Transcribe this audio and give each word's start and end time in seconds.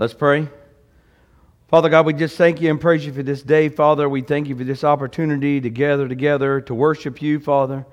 Let's 0.00 0.14
pray. 0.14 0.48
Father 1.68 1.90
God, 1.90 2.06
we 2.06 2.14
just 2.14 2.38
thank 2.38 2.62
you 2.62 2.70
and 2.70 2.80
praise 2.80 3.04
you 3.04 3.12
for 3.12 3.22
this 3.22 3.42
day, 3.42 3.68
Father. 3.68 4.08
We 4.08 4.22
thank 4.22 4.48
you 4.48 4.56
for 4.56 4.64
this 4.64 4.82
opportunity 4.82 5.60
to 5.60 5.68
gather 5.68 6.08
together 6.08 6.62
to 6.62 6.74
worship 6.74 7.20
you, 7.20 7.38
Father. 7.38 7.84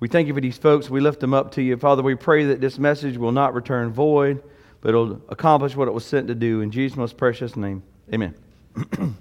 We 0.00 0.08
thank 0.08 0.26
you 0.26 0.34
for 0.34 0.40
these 0.40 0.58
folks. 0.58 0.90
We 0.90 1.00
lift 1.00 1.20
them 1.20 1.32
up 1.32 1.52
to 1.52 1.62
you. 1.62 1.76
Father, 1.76 2.02
we 2.02 2.16
pray 2.16 2.46
that 2.46 2.60
this 2.60 2.80
message 2.80 3.16
will 3.16 3.30
not 3.30 3.54
return 3.54 3.92
void, 3.92 4.42
but 4.80 4.88
it'll 4.88 5.22
accomplish 5.28 5.76
what 5.76 5.86
it 5.86 5.94
was 5.94 6.04
sent 6.04 6.26
to 6.26 6.34
do. 6.34 6.62
In 6.62 6.72
Jesus' 6.72 6.96
most 6.96 7.16
precious 7.16 7.54
name, 7.54 7.84
amen. 8.12 8.34
All 8.98 9.14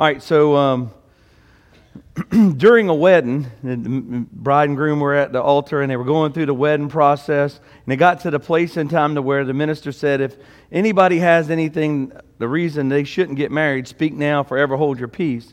right, 0.00 0.20
so 0.20 0.56
um, 0.56 0.90
during 2.56 2.88
a 2.88 2.94
wedding, 2.94 3.46
the 3.62 4.26
bride 4.32 4.68
and 4.68 4.76
groom 4.76 5.00
were 5.00 5.14
at 5.14 5.32
the 5.32 5.42
altar 5.42 5.82
and 5.82 5.90
they 5.90 5.96
were 5.96 6.04
going 6.04 6.32
through 6.32 6.46
the 6.46 6.54
wedding 6.54 6.88
process. 6.88 7.56
And 7.56 7.86
they 7.86 7.96
got 7.96 8.20
to 8.20 8.30
the 8.30 8.40
place 8.40 8.76
in 8.76 8.88
time 8.88 9.14
to 9.14 9.22
where 9.22 9.44
the 9.44 9.54
minister 9.54 9.92
said, 9.92 10.20
If 10.20 10.36
anybody 10.70 11.18
has 11.18 11.50
anything, 11.50 12.12
the 12.38 12.48
reason 12.48 12.88
they 12.88 13.04
shouldn't 13.04 13.38
get 13.38 13.50
married, 13.50 13.88
speak 13.88 14.12
now, 14.12 14.42
forever 14.42 14.76
hold 14.76 14.98
your 14.98 15.08
peace. 15.08 15.52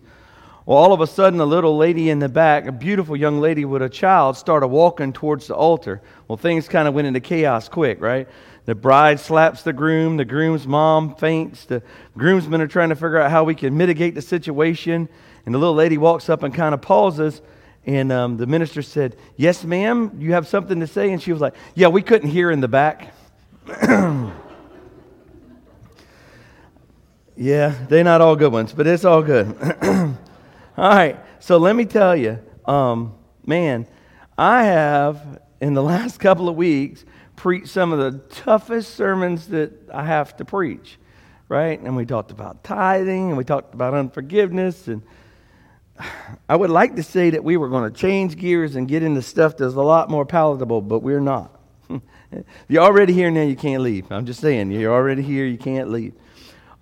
Well, 0.65 0.77
all 0.77 0.93
of 0.93 1.01
a 1.01 1.07
sudden, 1.07 1.39
a 1.39 1.45
little 1.45 1.77
lady 1.77 2.09
in 2.09 2.19
the 2.19 2.29
back, 2.29 2.67
a 2.67 2.71
beautiful 2.71 3.15
young 3.15 3.39
lady 3.39 3.65
with 3.65 3.81
a 3.81 3.89
child, 3.89 4.37
started 4.37 4.67
walking 4.67 5.13
towards 5.13 5.47
the 5.47 5.55
altar. 5.55 6.01
Well, 6.27 6.37
things 6.37 6.67
kind 6.67 6.87
of 6.87 6.93
went 6.93 7.07
into 7.07 7.21
chaos 7.21 7.67
quick, 7.67 7.99
right? 7.99 8.27
The 8.65 8.75
bride 8.75 9.19
slaps 9.19 9.63
the 9.63 9.73
groom, 9.73 10.17
the 10.17 10.25
groom's 10.25 10.67
mom 10.67 11.15
faints, 11.15 11.65
the 11.65 11.81
groomsmen 12.15 12.61
are 12.61 12.67
trying 12.67 12.89
to 12.89 12.95
figure 12.95 13.19
out 13.19 13.31
how 13.31 13.43
we 13.45 13.55
can 13.55 13.75
mitigate 13.75 14.13
the 14.13 14.21
situation. 14.21 15.09
And 15.49 15.55
the 15.55 15.57
little 15.57 15.73
lady 15.73 15.97
walks 15.97 16.29
up 16.29 16.43
and 16.43 16.53
kind 16.53 16.75
of 16.75 16.81
pauses. 16.83 17.41
And 17.83 18.11
um, 18.11 18.37
the 18.37 18.45
minister 18.45 18.83
said, 18.83 19.15
Yes, 19.35 19.63
ma'am, 19.63 20.11
you 20.19 20.33
have 20.33 20.47
something 20.47 20.79
to 20.79 20.85
say? 20.85 21.11
And 21.11 21.19
she 21.19 21.31
was 21.31 21.41
like, 21.41 21.55
Yeah, 21.73 21.87
we 21.87 22.03
couldn't 22.03 22.29
hear 22.29 22.51
in 22.51 22.61
the 22.61 22.67
back. 22.67 23.15
yeah, 27.35 27.73
they're 27.87 28.03
not 28.03 28.21
all 28.21 28.35
good 28.35 28.53
ones, 28.53 28.73
but 28.73 28.85
it's 28.85 29.03
all 29.03 29.23
good. 29.23 29.47
all 29.81 30.15
right, 30.77 31.17
so 31.39 31.57
let 31.57 31.75
me 31.75 31.85
tell 31.85 32.15
you, 32.15 32.37
um, 32.65 33.15
man, 33.43 33.87
I 34.37 34.65
have, 34.65 35.41
in 35.61 35.73
the 35.73 35.81
last 35.95 36.19
couple 36.19 36.47
of 36.47 36.55
weeks, 36.55 37.05
preached 37.35 37.69
some 37.69 37.91
of 37.91 37.97
the 37.97 38.19
toughest 38.35 38.93
sermons 38.93 39.47
that 39.47 39.71
I 39.91 40.05
have 40.05 40.37
to 40.37 40.45
preach, 40.45 40.99
right? 41.47 41.79
And 41.79 41.95
we 41.95 42.05
talked 42.05 42.29
about 42.29 42.63
tithing, 42.63 43.29
and 43.29 43.35
we 43.35 43.43
talked 43.43 43.73
about 43.73 43.95
unforgiveness, 43.95 44.87
and 44.87 45.01
I 46.49 46.55
would 46.55 46.69
like 46.69 46.95
to 46.95 47.03
say 47.03 47.29
that 47.31 47.43
we 47.43 47.57
were 47.57 47.69
going 47.69 47.91
to 47.91 47.97
change 47.97 48.37
gears 48.37 48.75
and 48.75 48.87
get 48.87 49.03
into 49.03 49.21
stuff 49.21 49.57
that's 49.57 49.73
a 49.73 49.81
lot 49.81 50.09
more 50.09 50.25
palatable, 50.25 50.81
but 50.81 50.99
we're 50.99 51.19
not. 51.19 51.59
you're 52.67 52.83
already 52.83 53.13
here 53.13 53.29
now, 53.31 53.41
you 53.41 53.55
can't 53.55 53.83
leave. 53.83 54.11
I'm 54.11 54.25
just 54.25 54.39
saying, 54.39 54.71
you're 54.71 54.93
already 54.93 55.21
here, 55.21 55.45
you 55.45 55.57
can't 55.57 55.89
leave. 55.89 56.13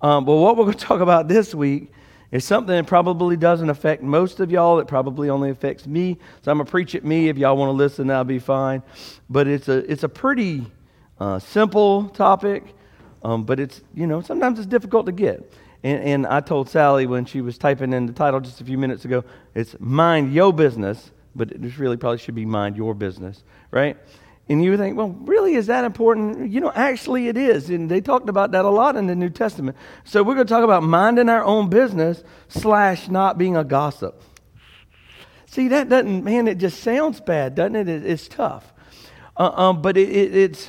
Um, 0.00 0.24
but 0.24 0.36
what 0.36 0.56
we're 0.56 0.64
going 0.64 0.76
to 0.76 0.84
talk 0.84 1.00
about 1.00 1.28
this 1.28 1.54
week 1.54 1.92
is 2.30 2.44
something 2.44 2.74
that 2.74 2.86
probably 2.86 3.36
doesn't 3.36 3.70
affect 3.70 4.02
most 4.02 4.40
of 4.40 4.50
y'all. 4.50 4.78
It 4.78 4.86
probably 4.86 5.30
only 5.30 5.50
affects 5.50 5.86
me. 5.86 6.18
So 6.42 6.50
I'm 6.50 6.58
going 6.58 6.66
to 6.66 6.70
preach 6.70 6.94
at 6.94 7.04
me. 7.04 7.28
If 7.28 7.38
y'all 7.38 7.56
want 7.56 7.70
to 7.70 7.72
listen, 7.72 8.06
that'll 8.08 8.24
be 8.24 8.38
fine. 8.38 8.82
But 9.30 9.46
it's 9.46 9.68
a, 9.68 9.90
it's 9.90 10.04
a 10.04 10.08
pretty 10.08 10.66
uh, 11.18 11.38
simple 11.38 12.08
topic, 12.10 12.74
um, 13.24 13.44
but 13.44 13.58
it's, 13.58 13.82
you 13.94 14.06
know, 14.06 14.20
sometimes 14.20 14.58
it's 14.58 14.68
difficult 14.68 15.06
to 15.06 15.12
get. 15.12 15.50
And, 15.82 16.02
and 16.02 16.26
I 16.26 16.40
told 16.40 16.68
Sally 16.68 17.06
when 17.06 17.24
she 17.24 17.40
was 17.40 17.58
typing 17.58 17.92
in 17.92 18.06
the 18.06 18.12
title 18.12 18.40
just 18.40 18.60
a 18.60 18.64
few 18.64 18.78
minutes 18.78 19.04
ago, 19.04 19.24
it's 19.54 19.76
mind 19.78 20.32
your 20.32 20.52
business, 20.52 21.10
but 21.34 21.52
it 21.52 21.60
just 21.60 21.78
really 21.78 21.96
probably 21.96 22.18
should 22.18 22.34
be 22.34 22.44
mind 22.44 22.76
your 22.76 22.94
business, 22.94 23.44
right? 23.70 23.96
And 24.48 24.64
you 24.64 24.76
think, 24.78 24.96
well, 24.96 25.10
really, 25.10 25.54
is 25.54 25.66
that 25.66 25.84
important? 25.84 26.50
You 26.50 26.60
know, 26.60 26.72
actually, 26.74 27.28
it 27.28 27.36
is. 27.36 27.68
And 27.68 27.90
they 27.90 28.00
talked 28.00 28.30
about 28.30 28.52
that 28.52 28.64
a 28.64 28.70
lot 28.70 28.96
in 28.96 29.06
the 29.06 29.14
New 29.14 29.28
Testament. 29.28 29.76
So 30.04 30.22
we're 30.22 30.34
going 30.34 30.46
to 30.46 30.52
talk 30.52 30.64
about 30.64 30.82
minding 30.82 31.28
our 31.28 31.44
own 31.44 31.68
business 31.68 32.24
slash 32.48 33.08
not 33.08 33.36
being 33.36 33.56
a 33.56 33.64
gossip. 33.64 34.22
See, 35.46 35.68
that 35.68 35.90
doesn't, 35.90 36.24
man, 36.24 36.48
it 36.48 36.56
just 36.56 36.82
sounds 36.82 37.20
bad, 37.20 37.54
doesn't 37.54 37.76
it? 37.76 37.88
it 37.88 38.06
it's 38.06 38.26
tough. 38.26 38.72
Uh, 39.36 39.50
um, 39.54 39.82
but 39.82 39.96
it, 39.96 40.08
it, 40.08 40.34
it's, 40.34 40.68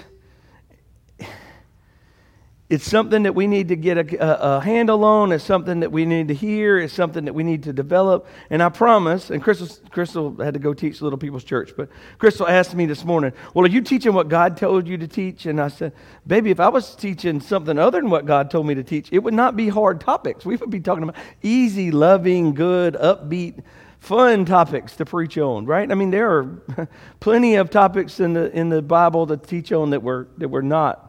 it's 2.70 2.88
something 2.88 3.24
that 3.24 3.34
we 3.34 3.48
need 3.48 3.70
to 3.70 3.76
get 3.76 3.98
a, 3.98 4.24
a, 4.24 4.58
a, 4.58 4.62
handle 4.62 5.04
on. 5.04 5.32
It's 5.32 5.44
something 5.44 5.80
that 5.80 5.92
we 5.92 6.06
need 6.06 6.28
to 6.28 6.36
hear. 6.36 6.78
It's 6.78 6.94
something 6.94 7.26
that 7.26 7.34
we 7.34 7.42
need 7.42 7.64
to 7.64 7.74
develop. 7.74 8.28
And 8.52 8.62
I 8.62 8.70
promise, 8.70 9.32
and 9.32 9.42
Crystal, 9.42 9.68
Crystal 9.90 10.36
had 10.38 10.54
to 10.54 10.60
go 10.60 10.76
teach 10.76 11.02
Little 11.02 11.18
People's 11.18 11.44
Church, 11.44 11.74
but 11.76 11.90
Crystal 12.20 12.48
asked 12.48 12.76
me 12.76 12.86
this 12.86 13.04
morning, 13.04 13.34
Well, 13.56 13.66
are 13.66 13.70
you 13.70 13.82
teaching 13.82 14.14
what 14.14 14.30
God 14.30 14.56
told 14.56 14.88
you 14.88 15.00
to 15.00 15.08
teach? 15.08 15.48
And 15.48 15.60
I 15.60 15.70
said, 15.70 15.94
Baby, 16.28 16.52
if 16.52 16.60
I 16.60 16.70
was 16.70 16.96
teaching 16.96 17.42
something 17.42 17.80
other 17.80 18.00
than 18.00 18.12
what 18.12 18.28
God 18.28 18.52
told 18.52 18.68
me 18.68 18.76
to 18.76 18.84
teach, 18.84 19.10
it 19.12 19.20
would 19.20 19.34
not 19.34 19.56
be 19.56 19.70
hard 19.70 20.00
topics. 20.00 20.46
We 20.46 20.56
would 20.56 20.70
be 20.70 20.80
talking 20.80 21.04
about 21.04 21.16
easy, 21.42 21.90
loving, 21.90 22.54
good, 22.54 22.94
upbeat, 22.94 23.64
fun 23.98 24.46
topics 24.46 24.96
to 24.98 25.06
preach 25.06 25.40
on, 25.40 25.66
right? 25.66 25.92
I 25.92 25.96
mean, 25.96 26.12
there 26.12 26.30
are 26.38 26.88
plenty 27.20 27.56
of 27.56 27.72
topics 27.72 28.20
in 28.20 28.34
the, 28.34 28.56
in 28.56 28.70
the 28.70 28.84
Bible 28.84 29.26
to 29.26 29.38
teach 29.38 29.72
on 29.72 29.90
that 29.90 30.04
were, 30.04 30.28
that 30.38 30.50
were 30.50 30.62
not 30.62 31.09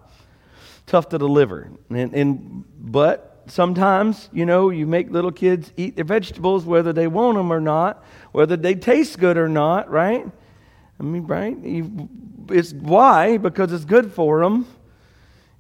tough 0.91 1.09
to 1.11 1.19
deliver. 1.19 1.71
And, 1.89 2.13
and 2.15 2.65
but 2.79 3.45
sometimes, 3.47 4.29
you 4.33 4.45
know, 4.45 4.71
you 4.71 4.87
make 4.87 5.11
little 5.11 5.33
kids 5.33 5.73
eat 5.77 5.97
their 5.97 6.05
vegetables 6.05 6.65
whether 6.65 6.93
they 6.93 7.07
want 7.07 7.39
them 7.39 7.53
or 7.53 7.61
not, 7.61 8.05
whether 8.33 8.57
they 8.57 8.75
taste 8.75 9.19
good 9.19 9.39
or 9.39 9.49
not, 9.49 9.89
right? 9.89 10.27
I 10.99 11.03
mean, 11.03 11.27
right? 11.27 11.57
You, 11.57 12.09
it's 12.51 12.73
why 12.73 13.39
because 13.39 13.73
it's 13.73 13.85
good 13.85 14.13
for 14.13 14.41
them. 14.41 14.67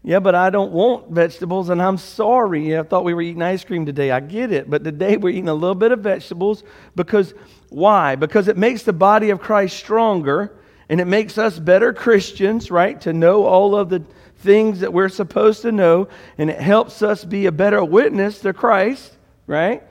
Yeah, 0.02 0.18
but 0.18 0.34
I 0.34 0.48
don't 0.48 0.72
want 0.72 1.10
vegetables, 1.10 1.68
and 1.68 1.80
I'm 1.80 1.98
sorry. 1.98 2.76
I 2.76 2.82
thought 2.82 3.04
we 3.04 3.12
were 3.12 3.20
eating 3.20 3.42
ice 3.42 3.62
cream 3.64 3.84
today. 3.84 4.10
I 4.10 4.20
get 4.20 4.50
it, 4.50 4.68
but 4.68 4.82
today 4.82 5.18
we're 5.18 5.28
eating 5.28 5.50
a 5.50 5.54
little 5.54 5.74
bit 5.74 5.92
of 5.92 6.00
vegetables 6.00 6.64
because 6.97 7.34
why? 7.68 8.16
Because 8.16 8.48
it 8.48 8.56
makes 8.56 8.82
the 8.82 8.94
body 8.94 9.28
of 9.28 9.41
Christ 9.41 9.76
stronger, 9.76 10.56
and 10.88 11.02
it 11.02 11.04
makes 11.04 11.36
us 11.36 11.58
better 11.58 11.92
Christians, 11.92 12.70
right? 12.70 12.98
To 13.02 13.12
know 13.12 13.44
all 13.44 13.76
of 13.76 13.91
the 13.91 14.02
things 14.41 14.81
that 14.81 14.93
we're 14.93 15.09
supposed 15.09 15.62
to 15.62 15.73
know, 15.73 16.09
and 16.39 16.51
it 16.51 16.61
helps 16.61 17.03
us 17.03 17.25
be 17.25 17.47
a 17.47 17.53
better 17.53 17.84
witness 17.84 18.41
to 18.41 18.53
Christ, 18.53 19.17
right? 19.47 19.83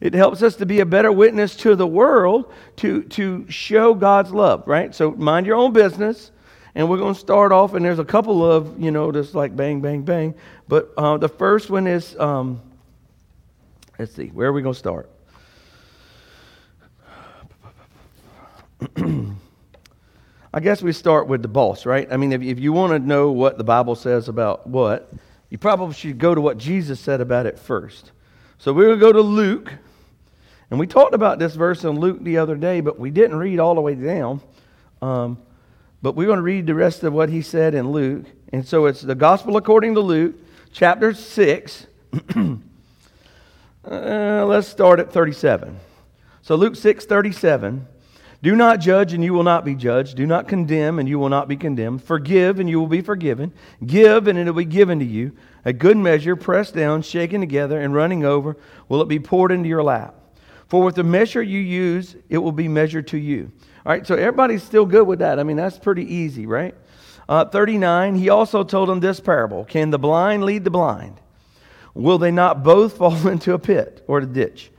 It 0.00 0.14
helps 0.14 0.42
us 0.42 0.56
to 0.56 0.66
be 0.66 0.80
a 0.80 0.86
better 0.86 1.10
witness 1.10 1.56
to 1.56 1.74
the 1.74 1.86
world 1.86 2.52
to, 2.76 3.02
to 3.04 3.50
show 3.50 3.94
God's 3.94 4.30
love, 4.30 4.66
right? 4.66 4.94
So 4.94 5.10
mind 5.12 5.46
your 5.46 5.56
own 5.56 5.72
business. 5.72 6.30
And 6.74 6.90
we're 6.90 6.98
going 6.98 7.14
to 7.14 7.20
start 7.20 7.52
off, 7.52 7.72
and 7.72 7.82
there's 7.82 7.98
a 7.98 8.04
couple 8.04 8.44
of, 8.44 8.78
you 8.78 8.90
know, 8.90 9.10
just 9.10 9.34
like 9.34 9.56
bang, 9.56 9.80
bang, 9.80 10.02
bang. 10.02 10.34
But 10.68 10.92
uh, 10.98 11.16
the 11.16 11.28
first 11.28 11.70
one 11.70 11.86
is, 11.86 12.14
um, 12.20 12.60
let's 13.98 14.14
see, 14.14 14.26
where 14.26 14.48
are 14.48 14.52
we 14.52 14.60
going 14.60 14.74
to 14.74 14.78
start? 14.78 15.08
I 20.56 20.60
guess 20.60 20.80
we 20.80 20.94
start 20.94 21.28
with 21.28 21.42
the 21.42 21.48
boss, 21.48 21.84
right? 21.84 22.08
I 22.10 22.16
mean, 22.16 22.32
if, 22.32 22.40
if 22.40 22.58
you 22.58 22.72
want 22.72 22.94
to 22.94 22.98
know 22.98 23.30
what 23.30 23.58
the 23.58 23.62
Bible 23.62 23.94
says 23.94 24.26
about 24.30 24.66
what, 24.66 25.12
you 25.50 25.58
probably 25.58 25.92
should 25.92 26.16
go 26.16 26.34
to 26.34 26.40
what 26.40 26.56
Jesus 26.56 26.98
said 26.98 27.20
about 27.20 27.44
it 27.44 27.58
first. 27.58 28.12
So 28.56 28.72
we're 28.72 28.86
going 28.86 28.98
to 28.98 29.04
go 29.04 29.12
to 29.12 29.20
Luke. 29.20 29.70
And 30.70 30.80
we 30.80 30.86
talked 30.86 31.12
about 31.14 31.38
this 31.38 31.54
verse 31.54 31.84
in 31.84 32.00
Luke 32.00 32.24
the 32.24 32.38
other 32.38 32.56
day, 32.56 32.80
but 32.80 32.98
we 32.98 33.10
didn't 33.10 33.36
read 33.36 33.60
all 33.60 33.74
the 33.74 33.82
way 33.82 33.94
down. 33.96 34.40
Um, 35.02 35.36
but 36.00 36.16
we're 36.16 36.24
going 36.24 36.38
to 36.38 36.42
read 36.42 36.66
the 36.66 36.74
rest 36.74 37.02
of 37.02 37.12
what 37.12 37.28
he 37.28 37.42
said 37.42 37.74
in 37.74 37.90
Luke. 37.90 38.24
And 38.50 38.66
so 38.66 38.86
it's 38.86 39.02
the 39.02 39.14
Gospel 39.14 39.58
according 39.58 39.92
to 39.96 40.00
Luke, 40.00 40.36
chapter 40.72 41.12
6. 41.12 41.86
uh, 43.84 44.46
let's 44.46 44.68
start 44.68 45.00
at 45.00 45.12
37. 45.12 45.78
So 46.40 46.54
Luke 46.56 46.76
6 46.76 47.04
37. 47.04 47.88
Do 48.46 48.54
not 48.54 48.78
judge, 48.78 49.12
and 49.12 49.24
you 49.24 49.34
will 49.34 49.42
not 49.42 49.64
be 49.64 49.74
judged. 49.74 50.16
Do 50.16 50.24
not 50.24 50.46
condemn, 50.46 51.00
and 51.00 51.08
you 51.08 51.18
will 51.18 51.28
not 51.28 51.48
be 51.48 51.56
condemned. 51.56 52.04
Forgive, 52.04 52.60
and 52.60 52.70
you 52.70 52.78
will 52.78 52.86
be 52.86 53.00
forgiven. 53.00 53.52
Give, 53.84 54.28
and 54.28 54.38
it 54.38 54.44
will 54.44 54.52
be 54.52 54.64
given 54.64 55.00
to 55.00 55.04
you. 55.04 55.32
A 55.64 55.72
good 55.72 55.96
measure, 55.96 56.36
pressed 56.36 56.72
down, 56.72 57.02
shaken 57.02 57.40
together, 57.40 57.80
and 57.80 57.92
running 57.92 58.24
over, 58.24 58.56
will 58.88 59.02
it 59.02 59.08
be 59.08 59.18
poured 59.18 59.50
into 59.50 59.68
your 59.68 59.82
lap. 59.82 60.14
For 60.68 60.84
with 60.84 60.94
the 60.94 61.02
measure 61.02 61.42
you 61.42 61.58
use, 61.58 62.14
it 62.28 62.38
will 62.38 62.52
be 62.52 62.68
measured 62.68 63.08
to 63.08 63.18
you. 63.18 63.50
All 63.84 63.90
right, 63.90 64.06
so 64.06 64.14
everybody's 64.14 64.62
still 64.62 64.86
good 64.86 65.08
with 65.08 65.18
that. 65.18 65.40
I 65.40 65.42
mean, 65.42 65.56
that's 65.56 65.80
pretty 65.80 66.04
easy, 66.04 66.46
right? 66.46 66.76
Uh, 67.28 67.46
39, 67.46 68.14
he 68.14 68.28
also 68.28 68.62
told 68.62 68.88
them 68.88 69.00
this 69.00 69.18
parable 69.18 69.64
Can 69.64 69.90
the 69.90 69.98
blind 69.98 70.44
lead 70.44 70.62
the 70.62 70.70
blind? 70.70 71.20
Will 71.94 72.18
they 72.18 72.30
not 72.30 72.62
both 72.62 72.96
fall 72.98 73.26
into 73.26 73.54
a 73.54 73.58
pit 73.58 74.04
or 74.06 74.18
a 74.18 74.24
ditch? 74.24 74.70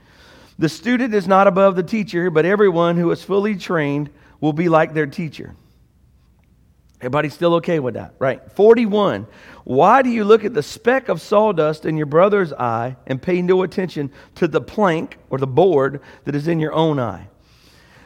The 0.58 0.68
student 0.68 1.14
is 1.14 1.28
not 1.28 1.46
above 1.46 1.76
the 1.76 1.82
teacher, 1.82 2.30
but 2.30 2.44
everyone 2.44 2.96
who 2.96 3.10
is 3.10 3.22
fully 3.22 3.56
trained 3.56 4.10
will 4.40 4.52
be 4.52 4.68
like 4.68 4.94
their 4.94 5.06
teacher. 5.06 5.54
Everybody 7.00 7.28
still 7.28 7.54
okay 7.54 7.78
with 7.78 7.94
that? 7.94 8.14
Right. 8.18 8.50
41. 8.52 9.28
Why 9.62 10.02
do 10.02 10.10
you 10.10 10.24
look 10.24 10.44
at 10.44 10.54
the 10.54 10.62
speck 10.62 11.08
of 11.08 11.20
sawdust 11.20 11.86
in 11.86 11.96
your 11.96 12.06
brother's 12.06 12.52
eye 12.52 12.96
and 13.06 13.22
pay 13.22 13.40
no 13.40 13.62
attention 13.62 14.10
to 14.36 14.48
the 14.48 14.60
plank 14.60 15.16
or 15.30 15.38
the 15.38 15.46
board 15.46 16.00
that 16.24 16.34
is 16.34 16.48
in 16.48 16.58
your 16.58 16.72
own 16.72 16.98
eye? 16.98 17.28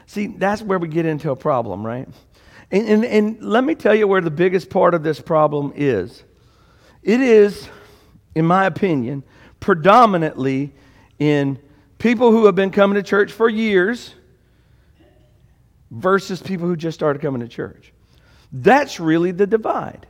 See, 0.05 0.27
that's 0.27 0.61
where 0.61 0.77
we 0.77 0.89
get 0.89 1.07
into 1.07 1.31
a 1.31 1.35
problem, 1.35 1.83
right? 1.83 2.07
And, 2.69 2.87
and, 2.87 3.05
and 3.05 3.43
let 3.43 3.63
me 3.63 3.73
tell 3.73 3.95
you 3.95 4.07
where 4.07 4.21
the 4.21 4.29
biggest 4.29 4.69
part 4.69 4.93
of 4.93 5.01
this 5.01 5.19
problem 5.19 5.73
is. 5.75 6.23
It 7.01 7.19
is 7.19 7.67
in 8.35 8.45
my 8.45 8.65
opinion, 8.65 9.23
predominantly 9.59 10.73
in 11.19 11.59
people 12.03 12.33
who 12.33 12.47
have 12.47 12.53
been 12.53 12.69
coming 12.69 12.95
to 12.95 13.01
church 13.01 13.31
for 13.31 13.47
years 13.47 14.13
versus 15.89 16.41
people 16.41 16.67
who 16.67 16.75
just 16.75 16.95
started 16.95 17.21
coming 17.21 17.39
to 17.39 17.47
church. 17.47 17.93
That's 18.51 18.99
really 18.99 19.31
the 19.31 19.47
divide. 19.47 20.05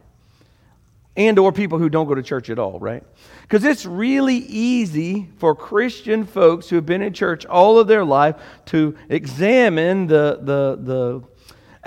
And 1.16 1.38
or 1.38 1.52
people 1.52 1.78
who 1.78 1.90
don't 1.90 2.08
go 2.08 2.16
to 2.16 2.24
church 2.24 2.50
at 2.50 2.58
all, 2.58 2.80
right? 2.80 3.04
Because 3.44 3.64
it's 3.64 3.86
really 3.86 4.38
easy 4.38 5.30
for 5.38 5.54
Christian 5.54 6.26
folks 6.26 6.68
who 6.68 6.78
have 6.78 6.86
been 6.88 7.04
in 7.04 7.14
church 7.14 7.46
all 7.46 7.78
of 7.78 7.86
their 7.86 8.04
life 8.04 8.38
to 8.66 8.98
examine 9.08 10.08
the, 10.08 10.40
the, 10.42 10.80
the 10.82 11.22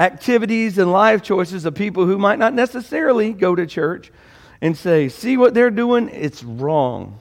activities 0.00 0.79
and 0.79 0.93
life 0.93 1.20
choices 1.20 1.64
of 1.64 1.75
people 1.75 2.06
who 2.06 2.17
might 2.17 2.38
not 2.38 2.55
necessarily 2.55 3.32
go 3.32 3.56
to 3.56 3.67
church 3.67 4.12
and 4.61 4.76
say, 4.76 5.09
see 5.09 5.37
what 5.37 5.52
they're 5.52 5.69
doing? 5.69 6.11
It's 6.11 6.44
wrong. 6.44 7.19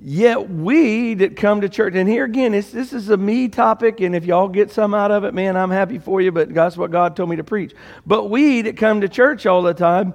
Yet 0.00 0.48
we 0.48 1.14
that 1.14 1.34
come 1.34 1.62
to 1.62 1.68
church, 1.68 1.94
and 1.96 2.08
here 2.08 2.24
again, 2.24 2.52
this 2.52 2.72
is 2.74 3.08
a 3.10 3.16
me 3.16 3.48
topic, 3.48 4.00
and 4.00 4.14
if 4.14 4.24
y'all 4.24 4.46
get 4.48 4.70
some 4.70 4.94
out 4.94 5.10
of 5.10 5.24
it, 5.24 5.34
man, 5.34 5.56
I'm 5.56 5.72
happy 5.72 5.98
for 5.98 6.20
you, 6.20 6.30
but 6.30 6.54
that's 6.54 6.76
what 6.76 6.92
God 6.92 7.16
told 7.16 7.30
me 7.30 7.36
to 7.36 7.44
preach. 7.44 7.74
But 8.06 8.30
we 8.30 8.62
that 8.62 8.76
come 8.76 9.00
to 9.00 9.08
church 9.08 9.44
all 9.44 9.62
the 9.62 9.74
time, 9.74 10.14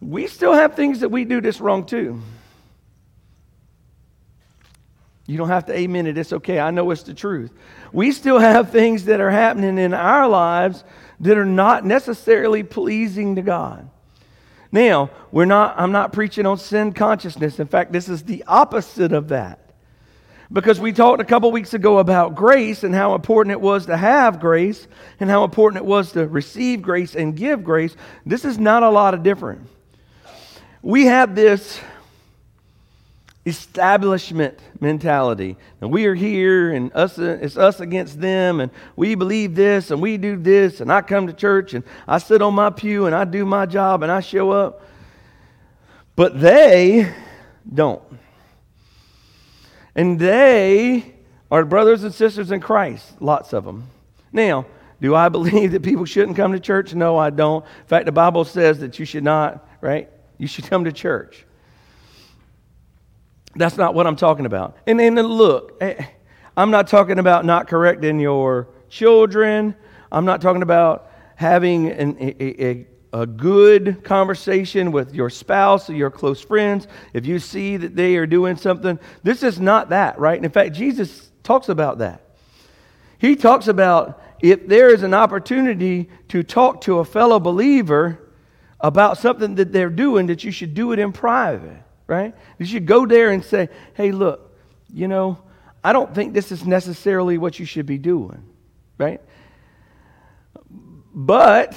we 0.00 0.26
still 0.26 0.52
have 0.52 0.74
things 0.74 1.00
that 1.00 1.10
we 1.10 1.24
do 1.24 1.40
this 1.40 1.60
wrong 1.60 1.86
too. 1.86 2.20
You 5.26 5.38
don't 5.38 5.48
have 5.48 5.66
to 5.66 5.78
amen 5.78 6.08
it, 6.08 6.18
it's 6.18 6.32
okay. 6.32 6.58
I 6.58 6.72
know 6.72 6.90
it's 6.90 7.04
the 7.04 7.14
truth. 7.14 7.52
We 7.92 8.10
still 8.10 8.40
have 8.40 8.70
things 8.70 9.04
that 9.04 9.20
are 9.20 9.30
happening 9.30 9.78
in 9.78 9.94
our 9.94 10.26
lives 10.26 10.82
that 11.20 11.38
are 11.38 11.44
not 11.44 11.84
necessarily 11.84 12.64
pleasing 12.64 13.36
to 13.36 13.42
God. 13.42 13.88
Now, 14.72 15.10
we're 15.32 15.46
not, 15.46 15.74
I'm 15.78 15.92
not 15.92 16.12
preaching 16.12 16.46
on 16.46 16.58
sin 16.58 16.92
consciousness. 16.92 17.58
In 17.58 17.66
fact, 17.66 17.92
this 17.92 18.08
is 18.08 18.22
the 18.22 18.44
opposite 18.46 19.12
of 19.12 19.28
that. 19.28 19.58
Because 20.52 20.80
we 20.80 20.92
talked 20.92 21.20
a 21.20 21.24
couple 21.24 21.52
weeks 21.52 21.74
ago 21.74 21.98
about 21.98 22.34
grace 22.34 22.82
and 22.82 22.92
how 22.92 23.14
important 23.14 23.52
it 23.52 23.60
was 23.60 23.86
to 23.86 23.96
have 23.96 24.40
grace 24.40 24.88
and 25.20 25.30
how 25.30 25.44
important 25.44 25.82
it 25.82 25.86
was 25.86 26.12
to 26.12 26.26
receive 26.26 26.82
grace 26.82 27.14
and 27.14 27.36
give 27.36 27.62
grace. 27.62 27.94
This 28.26 28.44
is 28.44 28.58
not 28.58 28.82
a 28.82 28.90
lot 28.90 29.14
of 29.14 29.22
different. 29.22 29.68
We 30.82 31.06
have 31.06 31.36
this 31.36 31.80
establishment 33.46 34.58
mentality. 34.80 35.56
And 35.80 35.90
we 35.90 36.06
are 36.06 36.14
here 36.14 36.72
and 36.72 36.92
us 36.94 37.18
it's 37.18 37.56
us 37.56 37.80
against 37.80 38.20
them 38.20 38.60
and 38.60 38.70
we 38.96 39.14
believe 39.14 39.54
this 39.54 39.90
and 39.90 40.00
we 40.00 40.18
do 40.18 40.36
this 40.36 40.80
and 40.80 40.92
I 40.92 41.00
come 41.00 41.26
to 41.26 41.32
church 41.32 41.72
and 41.72 41.82
I 42.06 42.18
sit 42.18 42.42
on 42.42 42.54
my 42.54 42.70
pew 42.70 43.06
and 43.06 43.14
I 43.14 43.24
do 43.24 43.46
my 43.46 43.66
job 43.66 44.02
and 44.02 44.12
I 44.12 44.20
show 44.20 44.50
up. 44.50 44.82
But 46.16 46.40
they 46.40 47.12
don't. 47.72 48.02
And 49.94 50.18
they 50.18 51.14
are 51.50 51.64
brothers 51.64 52.04
and 52.04 52.12
sisters 52.12 52.50
in 52.50 52.60
Christ, 52.60 53.20
lots 53.20 53.52
of 53.52 53.64
them. 53.64 53.88
Now, 54.32 54.66
do 55.00 55.14
I 55.14 55.28
believe 55.30 55.72
that 55.72 55.82
people 55.82 56.04
shouldn't 56.04 56.36
come 56.36 56.52
to 56.52 56.60
church? 56.60 56.94
No, 56.94 57.16
I 57.16 57.30
don't. 57.30 57.64
In 57.64 57.86
fact, 57.86 58.04
the 58.04 58.12
Bible 58.12 58.44
says 58.44 58.80
that 58.80 58.98
you 58.98 59.06
should 59.06 59.24
not, 59.24 59.66
right? 59.80 60.10
You 60.36 60.46
should 60.46 60.66
come 60.66 60.84
to 60.84 60.92
church. 60.92 61.46
That's 63.56 63.76
not 63.76 63.94
what 63.94 64.06
I'm 64.06 64.16
talking 64.16 64.46
about. 64.46 64.76
And, 64.86 65.00
and 65.00 65.16
look, 65.16 65.76
eh, 65.80 66.04
I'm 66.56 66.70
not 66.70 66.88
talking 66.88 67.18
about 67.18 67.44
not 67.44 67.68
correcting 67.68 68.20
your 68.20 68.68
children. 68.88 69.74
I'm 70.12 70.24
not 70.24 70.40
talking 70.40 70.62
about 70.62 71.10
having 71.36 71.88
an, 71.88 72.16
a, 72.20 72.64
a, 72.64 72.86
a 73.12 73.26
good 73.26 74.04
conversation 74.04 74.92
with 74.92 75.14
your 75.14 75.30
spouse 75.30 75.90
or 75.90 75.94
your 75.94 76.10
close 76.10 76.40
friends. 76.40 76.86
If 77.12 77.26
you 77.26 77.38
see 77.38 77.76
that 77.76 77.96
they 77.96 78.16
are 78.16 78.26
doing 78.26 78.56
something, 78.56 78.98
this 79.22 79.42
is 79.42 79.58
not 79.58 79.88
that, 79.88 80.18
right? 80.18 80.36
And 80.36 80.44
in 80.44 80.52
fact, 80.52 80.74
Jesus 80.74 81.30
talks 81.42 81.68
about 81.68 81.98
that. 81.98 82.22
He 83.18 83.36
talks 83.36 83.66
about 83.68 84.22
if 84.40 84.66
there 84.66 84.94
is 84.94 85.02
an 85.02 85.12
opportunity 85.12 86.08
to 86.28 86.42
talk 86.42 86.82
to 86.82 86.98
a 86.98 87.04
fellow 87.04 87.40
believer 87.40 88.18
about 88.78 89.18
something 89.18 89.56
that 89.56 89.72
they're 89.72 89.90
doing, 89.90 90.28
that 90.28 90.44
you 90.44 90.50
should 90.50 90.74
do 90.74 90.92
it 90.92 90.98
in 90.98 91.12
private 91.12 91.82
right? 92.10 92.34
You 92.58 92.66
should 92.66 92.86
go 92.86 93.06
there 93.06 93.30
and 93.30 93.42
say, 93.42 93.68
hey, 93.94 94.10
look, 94.10 94.52
you 94.92 95.06
know, 95.06 95.38
I 95.82 95.92
don't 95.92 96.12
think 96.12 96.34
this 96.34 96.50
is 96.50 96.66
necessarily 96.66 97.38
what 97.38 97.60
you 97.60 97.64
should 97.64 97.86
be 97.86 97.98
doing, 97.98 98.42
right? 98.98 99.20
But 101.14 101.76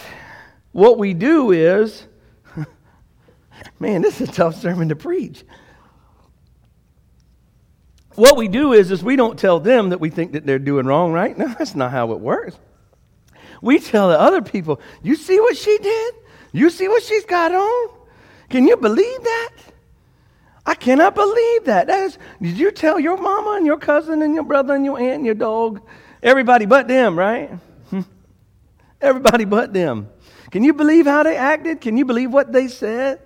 what 0.71 0.97
we 0.97 1.13
do 1.13 1.51
is, 1.51 2.07
man, 3.79 4.01
this 4.01 4.19
is 4.19 4.29
a 4.29 4.31
tough 4.31 4.55
sermon 4.59 4.89
to 4.89 4.95
preach. 4.95 5.43
What 8.15 8.35
we 8.35 8.47
do 8.47 8.73
is, 8.73 8.89
is 8.89 9.03
we 9.03 9.15
don't 9.15 9.37
tell 9.37 9.59
them 9.59 9.89
that 9.89 9.99
we 9.99 10.09
think 10.09 10.31
that 10.31 10.47
they're 10.47 10.57
doing 10.57 10.87
wrong, 10.87 11.13
right? 11.13 11.37
No, 11.37 11.47
that's 11.47 11.75
not 11.75 11.91
how 11.91 12.11
it 12.11 12.19
works. 12.19 12.57
We 13.61 13.77
tell 13.77 14.09
the 14.09 14.19
other 14.19 14.41
people, 14.41 14.81
you 15.03 15.15
see 15.15 15.39
what 15.39 15.55
she 15.57 15.77
did? 15.77 16.15
You 16.51 16.71
see 16.71 16.87
what 16.87 17.03
she's 17.03 17.25
got 17.25 17.53
on? 17.53 17.89
Can 18.49 18.67
you 18.67 18.77
believe 18.77 19.23
that? 19.23 19.72
I 20.65 20.75
cannot 20.75 21.15
believe 21.15 21.65
that. 21.65 21.87
that 21.87 22.03
is, 22.03 22.17
did 22.41 22.57
you 22.57 22.71
tell 22.71 22.99
your 22.99 23.17
mama 23.17 23.55
and 23.57 23.65
your 23.65 23.77
cousin 23.77 24.21
and 24.21 24.33
your 24.33 24.43
brother 24.43 24.73
and 24.73 24.85
your 24.85 24.97
aunt 24.97 25.15
and 25.15 25.25
your 25.25 25.35
dog? 25.35 25.81
Everybody 26.21 26.65
but 26.65 26.87
them, 26.87 27.19
right? 27.19 27.51
Everybody 29.01 29.43
but 29.45 29.73
them. 29.73 30.09
Can 30.51 30.63
you 30.63 30.73
believe 30.73 31.05
how 31.05 31.23
they 31.23 31.35
acted? 31.35 31.81
Can 31.81 31.97
you 31.97 32.05
believe 32.05 32.31
what 32.31 32.53
they 32.53 32.67
said? 32.67 33.19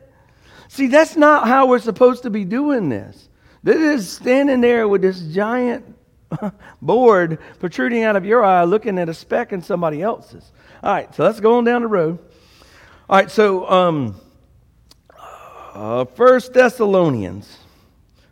See, 0.68 0.88
that's 0.88 1.16
not 1.16 1.48
how 1.48 1.68
we're 1.68 1.80
supposed 1.80 2.24
to 2.24 2.30
be 2.30 2.44
doing 2.44 2.90
this. 2.90 3.30
This 3.64 3.78
is 3.78 4.10
standing 4.10 4.62
there 4.62 4.88
with 4.88 5.02
this 5.02 5.22
giant 5.22 5.96
board 6.82 7.40
protruding 7.60 8.04
out 8.04 8.16
of 8.16 8.26
your 8.26 8.44
eye 8.44 8.64
looking 8.64 8.98
at 8.98 9.10
a 9.10 9.14
speck 9.14 9.54
in 9.54 9.62
somebody 9.62 10.02
else's. 10.02 10.52
All 10.84 10.94
right, 10.94 11.14
so 11.14 11.24
let's 11.24 11.40
go 11.40 11.58
on 11.58 11.64
down 11.64 11.82
the 11.82 11.88
road. 11.88 12.20
All 13.10 13.18
right, 13.18 13.30
so 13.30 13.70
um, 13.70 14.16
uh, 15.78 16.06
First 16.06 16.54
Thessalonians. 16.54 17.58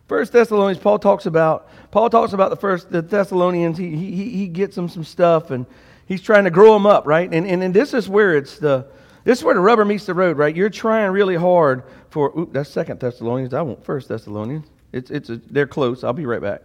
First 0.08 0.32
Thessalonians, 0.32 0.82
Paul 0.82 0.98
talks 0.98 1.26
about 1.26 1.68
Paul 1.92 2.10
talks 2.10 2.32
about 2.32 2.50
the 2.50 2.56
first 2.56 2.90
the 2.90 3.02
Thessalonians. 3.02 3.78
He, 3.78 3.94
he, 3.94 4.30
he 4.30 4.48
gets 4.48 4.74
them 4.74 4.88
some 4.88 5.04
stuff 5.04 5.50
and 5.50 5.64
he's 6.06 6.22
trying 6.22 6.44
to 6.44 6.50
grow 6.50 6.72
them 6.72 6.86
up, 6.86 7.06
right? 7.06 7.32
And, 7.32 7.46
and, 7.46 7.62
and 7.62 7.72
this 7.72 7.94
is 7.94 8.08
where 8.08 8.36
it's 8.36 8.58
the 8.58 8.86
this 9.24 9.38
is 9.38 9.44
where 9.44 9.54
the 9.54 9.60
rubber 9.60 9.84
meets 9.84 10.06
the 10.06 10.14
road, 10.14 10.36
right? 10.36 10.54
You're 10.54 10.70
trying 10.70 11.10
really 11.12 11.36
hard 11.36 11.84
for 12.10 12.36
oop, 12.36 12.52
that's 12.52 12.70
Second 12.70 12.98
Thessalonians. 12.98 13.54
I 13.54 13.62
want 13.62 13.84
First 13.84 14.08
Thessalonians. 14.08 14.66
It's 14.92 15.10
it's 15.12 15.30
a, 15.30 15.36
they're 15.36 15.68
close. 15.68 16.02
I'll 16.02 16.12
be 16.12 16.26
right 16.26 16.42
back. 16.42 16.62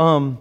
Um, 0.00 0.38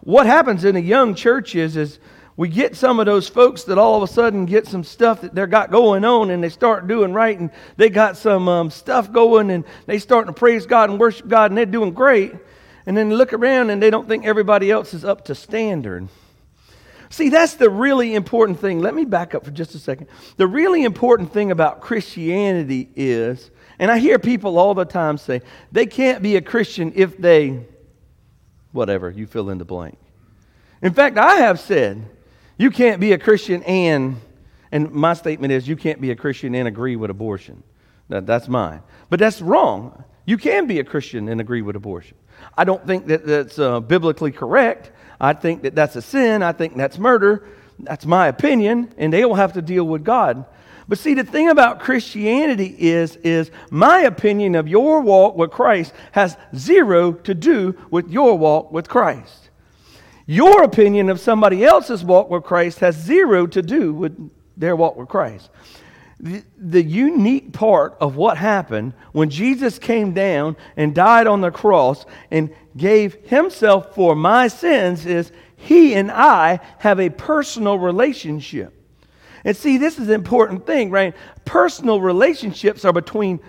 what 0.00 0.26
happens 0.26 0.64
in 0.64 0.76
a 0.76 0.80
young 0.80 1.14
church 1.14 1.54
is 1.54 1.76
is 1.76 1.98
we 2.36 2.48
get 2.48 2.76
some 2.76 2.98
of 2.98 3.06
those 3.06 3.28
folks 3.28 3.64
that 3.64 3.78
all 3.78 3.96
of 3.96 4.02
a 4.02 4.12
sudden 4.12 4.44
get 4.44 4.66
some 4.66 4.82
stuff 4.82 5.20
that 5.20 5.34
they're 5.34 5.46
got 5.46 5.70
going 5.70 6.04
on 6.04 6.30
and 6.30 6.42
they 6.42 6.48
start 6.48 6.88
doing 6.88 7.12
right 7.12 7.38
and 7.38 7.50
they 7.76 7.88
got 7.88 8.16
some 8.16 8.48
um, 8.48 8.70
stuff 8.70 9.12
going 9.12 9.50
and 9.50 9.64
they 9.86 9.98
starting 9.98 10.34
to 10.34 10.38
praise 10.38 10.66
God 10.66 10.90
and 10.90 10.98
worship 10.98 11.28
God 11.28 11.52
and 11.52 11.58
they're 11.58 11.66
doing 11.66 11.92
great. 11.92 12.34
And 12.86 12.96
then 12.96 13.14
look 13.14 13.32
around 13.32 13.70
and 13.70 13.80
they 13.80 13.88
don't 13.88 14.08
think 14.08 14.26
everybody 14.26 14.70
else 14.70 14.94
is 14.94 15.04
up 15.04 15.24
to 15.26 15.34
standard. 15.34 16.08
See, 17.08 17.28
that's 17.28 17.54
the 17.54 17.70
really 17.70 18.16
important 18.16 18.58
thing. 18.58 18.80
Let 18.80 18.94
me 18.94 19.04
back 19.04 19.36
up 19.36 19.44
for 19.44 19.52
just 19.52 19.76
a 19.76 19.78
second. 19.78 20.08
The 20.36 20.48
really 20.48 20.82
important 20.82 21.32
thing 21.32 21.52
about 21.52 21.80
Christianity 21.80 22.88
is, 22.96 23.52
and 23.78 23.92
I 23.92 23.98
hear 23.98 24.18
people 24.18 24.58
all 24.58 24.74
the 24.74 24.84
time 24.84 25.18
say, 25.18 25.40
they 25.70 25.86
can't 25.86 26.22
be 26.22 26.34
a 26.34 26.42
Christian 26.42 26.92
if 26.96 27.16
they, 27.16 27.64
whatever, 28.72 29.08
you 29.08 29.28
fill 29.28 29.50
in 29.50 29.58
the 29.58 29.64
blank. 29.64 29.96
In 30.82 30.92
fact, 30.92 31.16
I 31.16 31.36
have 31.36 31.60
said, 31.60 32.04
you 32.56 32.70
can't 32.70 33.00
be 33.00 33.12
a 33.12 33.18
Christian 33.18 33.62
and, 33.64 34.20
and 34.70 34.90
my 34.92 35.14
statement 35.14 35.52
is 35.52 35.66
you 35.66 35.76
can't 35.76 36.00
be 36.00 36.10
a 36.10 36.16
Christian 36.16 36.54
and 36.54 36.68
agree 36.68 36.96
with 36.96 37.10
abortion. 37.10 37.62
That, 38.08 38.26
that's 38.26 38.48
mine. 38.48 38.82
But 39.10 39.18
that's 39.18 39.40
wrong. 39.40 40.04
You 40.26 40.38
can 40.38 40.66
be 40.66 40.78
a 40.78 40.84
Christian 40.84 41.28
and 41.28 41.40
agree 41.40 41.62
with 41.62 41.76
abortion. 41.76 42.16
I 42.56 42.64
don't 42.64 42.86
think 42.86 43.06
that 43.06 43.26
that's 43.26 43.58
uh, 43.58 43.80
biblically 43.80 44.32
correct. 44.32 44.90
I 45.20 45.32
think 45.32 45.62
that 45.62 45.74
that's 45.74 45.96
a 45.96 46.02
sin. 46.02 46.42
I 46.42 46.52
think 46.52 46.76
that's 46.76 46.98
murder. 46.98 47.46
That's 47.78 48.06
my 48.06 48.28
opinion, 48.28 48.94
and 48.96 49.12
they 49.12 49.24
will 49.24 49.34
have 49.34 49.54
to 49.54 49.62
deal 49.62 49.84
with 49.84 50.04
God. 50.04 50.44
But 50.86 50.98
see, 50.98 51.14
the 51.14 51.24
thing 51.24 51.48
about 51.48 51.80
Christianity 51.80 52.74
is, 52.78 53.16
is 53.16 53.50
my 53.70 54.00
opinion 54.00 54.54
of 54.54 54.68
your 54.68 55.00
walk 55.00 55.36
with 55.36 55.50
Christ 55.50 55.92
has 56.12 56.36
zero 56.54 57.12
to 57.12 57.34
do 57.34 57.74
with 57.90 58.10
your 58.10 58.36
walk 58.36 58.70
with 58.70 58.88
Christ. 58.88 59.43
Your 60.26 60.62
opinion 60.62 61.10
of 61.10 61.20
somebody 61.20 61.64
else's 61.64 62.04
walk 62.04 62.30
with 62.30 62.44
Christ 62.44 62.80
has 62.80 62.96
zero 62.96 63.46
to 63.48 63.62
do 63.62 63.92
with 63.92 64.30
their 64.56 64.74
walk 64.74 64.96
with 64.96 65.08
Christ. 65.08 65.50
The, 66.20 66.42
the, 66.56 66.82
unique 66.82 67.52
part 67.52 67.96
of 68.00 68.16
what 68.16 68.38
happened 68.38 68.94
when 69.12 69.28
Jesus 69.28 69.78
came 69.78 70.14
down 70.14 70.56
and 70.76 70.94
died 70.94 71.26
on 71.26 71.40
the 71.40 71.50
cross 71.50 72.06
and 72.30 72.54
gave 72.76 73.14
himself 73.26 73.94
for 73.94 74.14
my 74.14 74.48
sins 74.48 75.04
is 75.04 75.32
he 75.56 75.94
and 75.94 76.10
I 76.10 76.60
have 76.78 77.00
a 77.00 77.10
personal 77.10 77.78
relationship. 77.78 78.72
And 79.44 79.56
see, 79.56 79.76
this 79.76 79.98
is 79.98 80.08
an 80.08 80.14
important 80.14 80.66
thing, 80.66 80.90
right? 80.90 81.14
Personal 81.44 82.00
relationships 82.00 82.84
are 82.84 82.92
between 82.92 83.40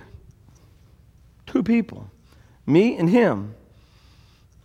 Two 1.46 1.64
people. 1.64 2.10
Me 2.66 2.98
and 2.98 3.10
him. 3.10 3.56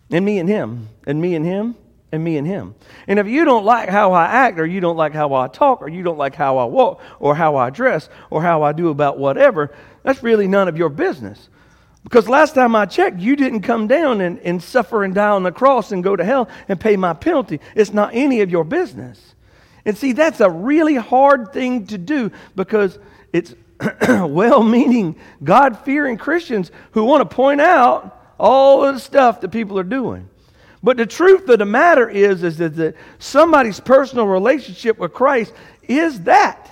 And 0.09 0.25
me 0.25 0.39
and 0.39 0.49
him. 0.49 0.89
And 1.07 1.21
me 1.21 1.35
and 1.35 1.45
him. 1.45 1.75
And 2.11 2.23
me 2.23 2.37
and 2.37 2.45
him. 2.45 2.75
And 3.07 3.19
if 3.19 3.27
you 3.27 3.45
don't 3.45 3.63
like 3.63 3.87
how 3.87 4.11
I 4.11 4.25
act, 4.25 4.59
or 4.59 4.65
you 4.65 4.81
don't 4.81 4.97
like 4.97 5.13
how 5.13 5.33
I 5.33 5.47
talk, 5.47 5.81
or 5.81 5.87
you 5.87 6.03
don't 6.03 6.17
like 6.17 6.35
how 6.35 6.57
I 6.57 6.65
walk, 6.65 7.01
or 7.19 7.35
how 7.35 7.55
I 7.55 7.69
dress, 7.69 8.09
or 8.29 8.41
how 8.41 8.63
I 8.63 8.73
do 8.73 8.89
about 8.89 9.17
whatever, 9.17 9.73
that's 10.03 10.21
really 10.21 10.47
none 10.47 10.67
of 10.67 10.77
your 10.77 10.89
business. 10.89 11.49
Because 12.03 12.27
last 12.27 12.55
time 12.55 12.75
I 12.75 12.85
checked, 12.85 13.19
you 13.19 13.35
didn't 13.35 13.61
come 13.61 13.87
down 13.87 14.21
and, 14.21 14.39
and 14.39 14.61
suffer 14.61 15.03
and 15.03 15.13
die 15.13 15.29
on 15.29 15.43
the 15.43 15.51
cross 15.51 15.91
and 15.91 16.03
go 16.03 16.15
to 16.15 16.23
hell 16.25 16.49
and 16.67 16.79
pay 16.79 16.97
my 16.97 17.13
penalty. 17.13 17.59
It's 17.75 17.93
not 17.93 18.11
any 18.13 18.41
of 18.41 18.49
your 18.49 18.63
business. 18.63 19.35
And 19.85 19.97
see, 19.97 20.11
that's 20.11 20.39
a 20.39 20.49
really 20.49 20.95
hard 20.95 21.53
thing 21.53 21.87
to 21.87 21.97
do 21.97 22.31
because 22.55 22.99
it's 23.31 23.53
well 24.07 24.63
meaning, 24.63 25.15
God 25.43 25.79
fearing 25.79 26.17
Christians 26.17 26.71
who 26.91 27.03
want 27.03 27.27
to 27.27 27.35
point 27.35 27.61
out 27.61 28.19
all 28.39 28.83
of 28.83 28.95
the 28.95 28.99
stuff 28.99 29.41
that 29.41 29.49
people 29.49 29.77
are 29.79 29.83
doing. 29.83 30.27
But 30.83 30.97
the 30.97 31.05
truth 31.05 31.47
of 31.47 31.59
the 31.59 31.65
matter 31.65 32.09
is, 32.09 32.43
is 32.43 32.57
that 32.57 32.95
somebody's 33.19 33.79
personal 33.79 34.25
relationship 34.25 34.97
with 34.97 35.13
Christ 35.13 35.53
is 35.83 36.21
that 36.21 36.69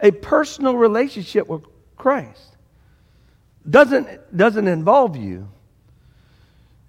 a 0.00 0.10
personal 0.10 0.76
relationship 0.76 1.46
with 1.46 1.64
Christ. 1.96 2.56
Doesn't, 3.68 4.36
doesn't 4.36 4.66
involve 4.66 5.16
you. 5.16 5.48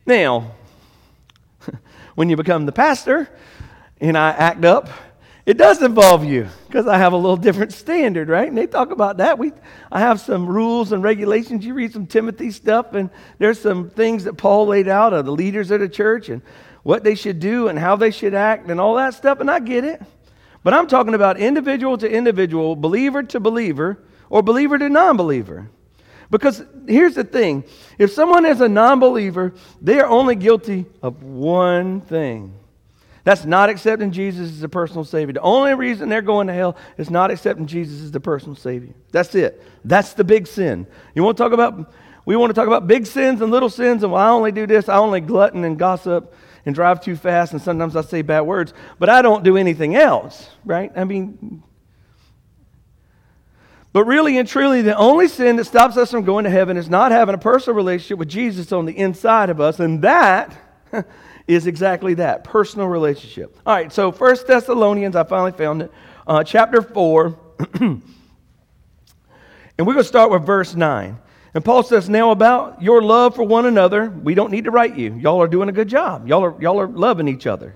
Now, 0.05 0.51
when 2.15 2.29
you 2.29 2.35
become 2.35 2.65
the 2.65 2.71
pastor 2.71 3.29
and 4.01 4.17
I 4.17 4.31
act 4.31 4.65
up 4.65 4.89
it 5.45 5.57
does 5.57 5.81
involve 5.83 6.25
you 6.25 6.47
because 6.67 6.87
I 6.87 6.97
have 6.97 7.13
a 7.13 7.17
little 7.17 7.37
different 7.37 7.71
standard, 7.71 8.29
right? 8.29 8.47
And 8.47 8.57
they 8.57 8.65
talk 8.65 8.89
about 8.89 9.17
that. 9.17 9.37
We, 9.37 9.51
I 9.91 9.99
have 9.99 10.19
some 10.19 10.47
rules 10.47 10.91
and 10.91 11.03
regulations. 11.03 11.63
You 11.63 11.75
read 11.75 11.93
some 11.93 12.07
Timothy 12.07 12.49
stuff, 12.49 12.93
and 12.93 13.11
there's 13.37 13.59
some 13.59 13.91
things 13.91 14.23
that 14.23 14.33
Paul 14.33 14.65
laid 14.65 14.87
out 14.87 15.13
of 15.13 15.25
the 15.25 15.31
leaders 15.31 15.69
of 15.69 15.81
the 15.81 15.89
church 15.89 16.29
and 16.29 16.41
what 16.81 17.03
they 17.03 17.13
should 17.13 17.39
do 17.39 17.67
and 17.67 17.77
how 17.77 17.95
they 17.95 18.09
should 18.09 18.33
act 18.33 18.69
and 18.71 18.79
all 18.79 18.95
that 18.95 19.13
stuff, 19.13 19.39
and 19.39 19.49
I 19.49 19.59
get 19.59 19.83
it. 19.83 20.01
But 20.63 20.73
I'm 20.73 20.87
talking 20.87 21.13
about 21.13 21.37
individual 21.37 21.95
to 21.99 22.09
individual, 22.09 22.75
believer 22.75 23.21
to 23.21 23.39
believer, 23.39 23.99
or 24.31 24.41
believer 24.41 24.79
to 24.79 24.89
non 24.89 25.15
believer. 25.15 25.69
Because 26.31 26.63
here's 26.87 27.13
the 27.13 27.23
thing 27.23 27.63
if 27.99 28.11
someone 28.11 28.47
is 28.47 28.61
a 28.61 28.67
non 28.67 28.99
believer, 28.99 29.53
they 29.79 29.99
are 29.99 30.07
only 30.07 30.33
guilty 30.33 30.87
of 31.03 31.21
one 31.21 32.01
thing 32.01 32.51
that's 33.25 33.43
not 33.43 33.69
accepting 33.69 34.11
Jesus 34.11 34.51
as 34.51 34.61
a 34.61 34.69
personal 34.69 35.03
Savior. 35.03 35.33
The 35.33 35.41
only 35.41 35.73
reason 35.73 36.09
they're 36.09 36.21
going 36.21 36.45
to 36.45 36.53
hell 36.53 36.77
is 36.95 37.09
not 37.09 37.31
accepting 37.31 37.65
Jesus 37.65 38.03
as 38.03 38.11
the 38.11 38.19
personal 38.19 38.55
Savior. 38.55 38.93
That's 39.11 39.33
it. 39.33 39.61
That's 39.83 40.13
the 40.13 40.23
big 40.23 40.45
sin. 40.45 40.85
You 41.15 41.23
want 41.23 41.35
to 41.35 41.43
talk 41.43 41.51
about, 41.51 41.91
we 42.25 42.35
want 42.35 42.51
to 42.51 42.53
talk 42.53 42.67
about 42.67 42.85
big 42.85 43.07
sins 43.07 43.41
and 43.41 43.51
little 43.51 43.69
sins, 43.69 44.03
and 44.03 44.11
well, 44.11 44.21
I 44.21 44.29
only 44.29 44.51
do 44.51 44.67
this, 44.67 44.87
I 44.87 44.97
only 44.97 45.21
glutton 45.21 45.63
and 45.63 45.77
gossip 45.77 46.35
and 46.67 46.75
drive 46.75 47.01
too 47.01 47.15
fast, 47.15 47.51
and 47.51 47.59
sometimes 47.59 47.95
I 47.95 48.01
say 48.01 48.21
bad 48.21 48.41
words, 48.41 48.75
but 48.99 49.09
I 49.09 49.23
don't 49.23 49.43
do 49.43 49.57
anything 49.57 49.95
else, 49.95 50.47
right? 50.63 50.91
I 50.95 51.03
mean, 51.03 51.63
but 53.91 54.03
really 54.05 54.37
and 54.37 54.47
truly, 54.47 54.83
the 54.83 54.95
only 54.95 55.27
sin 55.27 55.55
that 55.55 55.65
stops 55.65 55.97
us 55.97 56.11
from 56.11 56.25
going 56.25 56.43
to 56.43 56.51
heaven 56.51 56.77
is 56.77 56.89
not 56.89 57.11
having 57.11 57.33
a 57.33 57.39
personal 57.39 57.75
relationship 57.75 58.19
with 58.19 58.29
Jesus 58.29 58.71
on 58.71 58.85
the 58.85 58.95
inside 58.95 59.49
of 59.49 59.59
us, 59.59 59.79
and 59.79 60.03
that 60.03 60.55
is 61.47 61.67
exactly 61.67 62.15
that 62.15 62.43
personal 62.43 62.87
relationship. 62.87 63.57
All 63.65 63.75
right, 63.75 63.91
so 63.91 64.11
First 64.11 64.47
Thessalonians, 64.47 65.15
I 65.15 65.23
finally 65.23 65.51
found 65.51 65.83
it, 65.83 65.91
uh, 66.27 66.43
chapter 66.43 66.81
4. 66.81 67.39
and 67.79 68.01
we're 69.77 69.85
going 69.85 69.97
to 69.97 70.03
start 70.03 70.31
with 70.31 70.45
verse 70.45 70.75
9. 70.75 71.17
And 71.53 71.63
Paul 71.63 71.83
says, 71.83 72.09
Now 72.09 72.31
about 72.31 72.81
your 72.81 73.01
love 73.01 73.35
for 73.35 73.43
one 73.43 73.65
another, 73.65 74.09
we 74.09 74.33
don't 74.33 74.51
need 74.51 74.65
to 74.65 74.71
write 74.71 74.97
you. 74.97 75.13
Y'all 75.15 75.41
are 75.41 75.47
doing 75.47 75.69
a 75.69 75.71
good 75.71 75.87
job. 75.87 76.27
Y'all 76.27 76.43
are, 76.43 76.61
y'all 76.61 76.79
are 76.79 76.87
loving 76.87 77.27
each 77.27 77.47
other. 77.47 77.75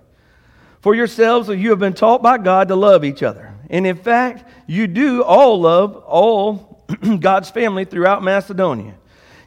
For 0.82 0.96
yourselves, 0.96 1.50
you 1.50 1.70
have 1.70 1.80
been 1.80 1.94
taught 1.94 2.22
by 2.22 2.38
God 2.38 2.70
to 2.70 2.76
love 2.76 3.06
each 3.06 3.24
other. 3.24 3.54
And 3.70 3.86
in 3.86 3.98
fact, 3.98 4.50
you 4.68 4.88
do 4.88 5.24
all 5.24 5.62
love 5.62 5.96
all 5.96 6.86
God's 7.20 7.50
family 7.52 7.86
throughout 7.86 8.24
Macedonia. 8.24 8.96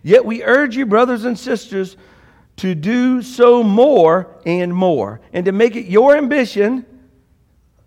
Yet 0.02 0.24
we 0.24 0.42
urge 0.42 0.76
you, 0.76 0.86
brothers 0.86 1.24
and 1.24 1.38
sisters, 1.38 1.96
to 2.62 2.76
do 2.76 3.22
so 3.22 3.64
more 3.64 4.28
and 4.46 4.72
more, 4.72 5.20
and 5.32 5.46
to 5.46 5.50
make 5.50 5.74
it 5.74 5.86
your 5.86 6.16
ambition. 6.16 6.86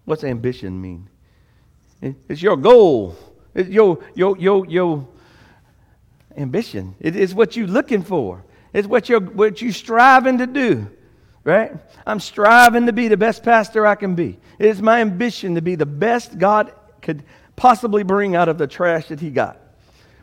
What's 0.03 0.25
ambition 0.25 0.81
mean? 0.81 1.09
It's 2.01 2.41
your 2.41 2.57
goal. 2.57 3.15
It's 3.53 3.69
your, 3.69 4.03
your, 4.15 4.37
your, 4.37 4.65
your 4.65 5.07
ambition. 6.35 6.93
It 6.99 7.15
is 7.15 7.33
what 7.33 7.55
you're 7.55 7.67
looking 7.67 8.03
for. 8.03 8.43
It's 8.73 8.85
what 8.85 9.07
you're, 9.07 9.21
what 9.21 9.61
you're 9.61 9.71
striving 9.71 10.39
to 10.39 10.45
do, 10.45 10.89
right? 11.45 11.71
I'm 12.05 12.19
striving 12.19 12.87
to 12.87 12.91
be 12.91 13.07
the 13.07 13.15
best 13.15 13.43
pastor 13.43 13.87
I 13.87 13.95
can 13.95 14.13
be. 14.13 14.37
It 14.59 14.65
is 14.65 14.81
my 14.81 14.99
ambition 14.99 15.55
to 15.55 15.61
be 15.61 15.75
the 15.75 15.85
best 15.85 16.37
God 16.37 16.73
could 17.01 17.23
possibly 17.55 18.03
bring 18.03 18.35
out 18.35 18.49
of 18.49 18.57
the 18.57 18.67
trash 18.67 19.07
that 19.07 19.21
He 19.21 19.29
got, 19.29 19.57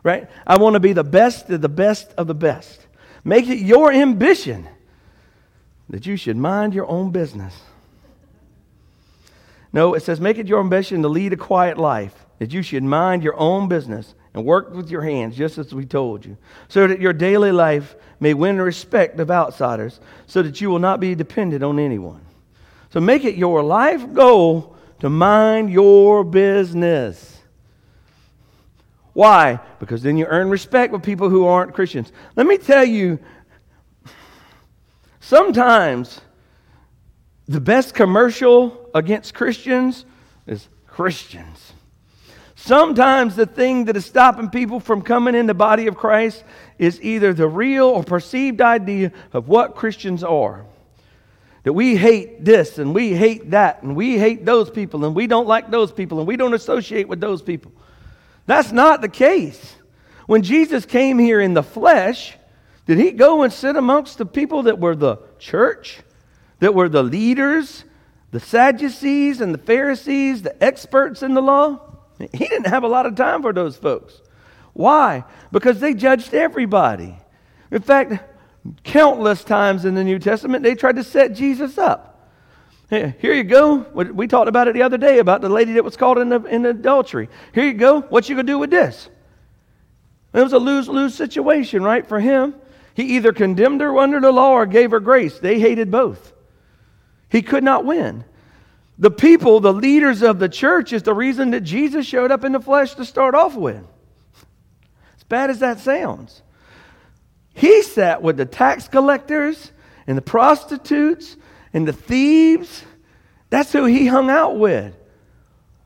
right? 0.03 0.29
I 0.47 0.59
want 0.59 0.75
to 0.75 0.81
be 0.81 0.93
the 0.93 1.05
best 1.05 1.49
of 1.49 1.63
the 1.63 1.71
best 1.71 2.13
of 2.19 2.27
the 2.27 2.35
best. 2.35 2.87
Make 3.25 3.49
it 3.49 3.59
your 3.59 3.93
ambition 3.93 4.69
that 5.91 6.07
you 6.07 6.17
should 6.17 6.37
mind 6.37 6.75
your 6.75 6.89
own 6.89 7.11
business. 7.11 7.55
No, 9.73 9.95
it 9.95 10.03
says, 10.03 10.21
make 10.21 10.39
it 10.39 10.49
your 10.49 10.61
ambition 10.61 11.03
to 11.03 11.09
lead 11.09 11.33
a 11.33 11.37
quiet 11.37 11.79
life, 11.79 12.15
that 12.39 12.53
you 12.53 12.63
should 12.63 12.83
mind 12.83 13.23
your 13.23 13.37
own 13.39 13.69
business 13.69 14.15
and 14.35 14.45
work 14.45 14.75
with 14.75 14.91
your 14.91 15.03
hands, 15.03 15.37
just 15.37 15.59
as 15.59 15.75
we 15.75 15.85
told 15.85 16.25
you, 16.25 16.37
so 16.69 16.87
that 16.87 17.01
your 17.01 17.13
daily 17.13 17.53
life 17.53 17.95
may 18.21 18.35
win 18.35 18.57
the 18.57 18.63
respect 18.63 19.19
of 19.21 19.31
outsiders, 19.31 20.01
so 20.27 20.43
that 20.43 20.61
you 20.61 20.71
will 20.71 20.79
not 20.79 21.01
be 21.01 21.15
dependent 21.15 21.63
on 21.63 21.79
anyone. 21.79 22.21
So 22.91 23.01
make 23.01 23.25
it 23.25 23.37
your 23.37 23.63
life 23.63 24.13
goal 24.13 24.77
to 25.01 25.09
mind 25.09 25.71
your 25.71 26.25
business. 26.25 27.32
Why? 29.13 29.61
Because 29.79 30.03
then 30.03 30.17
you 30.17 30.27
earn 30.27 30.49
respect 30.49 30.93
with 30.93 31.03
people 31.03 31.29
who 31.29 31.47
aren't 31.47 31.75
Christians. 31.75 32.13
Let 32.35 32.47
me 32.47 32.57
tell 32.57 32.85
you, 32.85 33.19
sometimes 35.21 36.21
the 37.47 37.61
best 37.61 37.95
commercial 37.95 38.91
against 38.95 39.35
Christians 39.35 40.07
is 40.47 40.69
Christians. 40.87 41.73
Sometimes 42.55 43.35
the 43.35 43.47
thing 43.47 43.87
that 43.87 43.97
is 43.97 44.07
stopping 44.07 44.49
people 44.49 44.79
from 44.79 45.03
coming 45.03 45.35
in 45.35 45.47
the 45.47 45.55
body 45.55 45.89
of 45.89 45.97
Christ 45.97 46.45
is 46.79 47.03
either 47.03 47.35
the 47.35 47.49
real 47.49 47.87
or 47.87 48.05
perceived 48.05 48.61
idea 48.61 49.11
of 49.33 49.49
what 49.49 49.75
Christians 49.75 50.23
are. 50.23 50.65
That 51.65 51.73
we 51.73 51.97
hate 51.97 52.45
this 52.45 52.79
and 52.79 52.95
we 52.95 53.15
hate 53.15 53.51
that 53.51 53.83
and 53.83 53.97
we 53.97 54.17
hate 54.17 54.45
those 54.45 54.71
people 54.71 55.05
and 55.05 55.15
we 55.15 55.27
don't 55.27 55.49
like 55.49 55.71
those 55.71 55.93
people 55.93 56.19
and 56.19 56.27
we 56.27 56.37
don't 56.37 56.55
associate 56.55 57.09
with 57.09 57.21
those 57.21 57.43
people. 57.43 57.73
That's 58.47 58.73
not 58.73 59.01
the 59.01 59.09
case. 59.09 59.77
When 60.27 60.43
Jesus 60.43 60.87
came 60.87 61.19
here 61.19 61.41
in 61.41 61.55
the 61.55 61.63
flesh, 61.63 62.37
did 62.87 62.99
he 62.99 63.13
go 63.13 63.43
and 63.43 63.53
sit 63.53 63.77
amongst 63.77 64.19
the 64.19 64.27
people 64.27 64.65
that 64.65 64.79
were 64.79 64.97
the 64.97 65.19
church, 65.39 66.01
that 66.59 66.75
were 66.75 66.89
the 66.89 67.03
leaders, 67.03 67.85
the 68.31 68.41
Sadducees 68.41 69.41
and 69.41 69.55
the 69.55 69.59
Pharisees, 69.59 70.43
the 70.43 70.63
experts 70.63 71.23
in 71.23 71.35
the 71.35 71.43
law? 71.43 71.81
He 72.19 72.47
didn't 72.47 72.69
have 72.69 72.85
a 72.85 72.89
lot 72.89 73.07
of 73.07 73.15
time 73.17 73.43
for 73.43 73.53
those 73.53 73.77
folks. 73.77 74.21
Why? 74.73 75.25
Because 75.51 75.81
they 75.81 75.95
judged 75.95 76.33
everybody. 76.35 77.17
In 77.71 77.83
fact, 77.83 78.23
countless 78.85 79.45
times 79.45 79.85
in 79.85 79.95
the 79.95 80.05
New 80.05 80.19
Testament, 80.19 80.63
they 80.63 80.75
tried 80.75 80.97
to 80.97 81.05
set 81.05 81.35
Jesus 81.35 81.79
up. 81.79 82.12
Here 82.93 83.33
you 83.33 83.45
go. 83.45 83.79
We 83.95 84.27
talked 84.27 84.49
about 84.49 84.69
it 84.69 84.75
the 84.75 84.83
other 84.83 84.99
day 84.99 85.19
about 85.19 85.41
the 85.41 85.49
lady 85.49 85.73
that 85.75 85.85
was 85.85 85.97
caught 85.97 86.19
in, 86.19 86.29
the, 86.29 86.45
in 86.45 86.67
adultery. 86.67 87.31
Here 87.55 87.65
you 87.65 87.73
go. 87.73 88.03
What 88.03 88.29
you 88.29 88.35
gonna 88.35 88.47
do 88.47 88.59
with 88.59 88.69
this? 88.69 89.09
It 90.35 90.43
was 90.43 90.53
a 90.53 90.59
lose 90.59 90.91
lose 90.91 91.15
situation, 91.15 91.83
right, 91.83 92.07
for 92.07 92.21
him. 92.21 92.55
He 92.93 93.17
either 93.17 93.33
condemned 93.33 93.81
her 93.81 93.97
under 93.97 94.21
the 94.21 94.31
law 94.31 94.51
or 94.51 94.67
gave 94.67 94.91
her 94.91 95.01
grace. 95.01 95.39
They 95.39 95.59
hated 95.59 95.91
both. 95.91 96.35
He 97.31 97.41
could 97.41 97.65
not 97.65 97.87
win. 97.87 98.27
The 98.99 99.11
people, 99.11 99.61
the 99.61 99.73
leaders 99.73 100.21
of 100.21 100.39
the 100.39 100.51
church, 100.51 100.93
is 100.93 101.03
the 101.03 101.15
reason 101.15 101.53
that 101.53 101.63
Jesus 101.63 102.05
showed 102.05 102.31
up 102.31 102.45
in 102.45 102.53
the 102.53 102.61
flesh 102.61 102.95
to 102.97 103.07
start 103.07 103.35
off 103.35 103.57
with. 103.57 103.83
As 105.17 105.25
bad 105.31 105.49
as 105.49 105.61
that 105.61 105.81
sounds. 105.81 106.43
He 107.55 107.81
sat 107.81 108.21
with 108.21 108.37
the 108.37 108.45
tax 108.45 108.87
collectors 108.87 109.73
and 110.07 110.19
the 110.19 110.23
prostitutes 110.23 111.37
and 111.73 111.87
the 111.87 111.93
thieves. 111.93 112.85
That's 113.51 113.73
who 113.73 113.85
he 113.85 114.07
hung 114.07 114.31
out 114.31 114.59
with. 114.59 114.95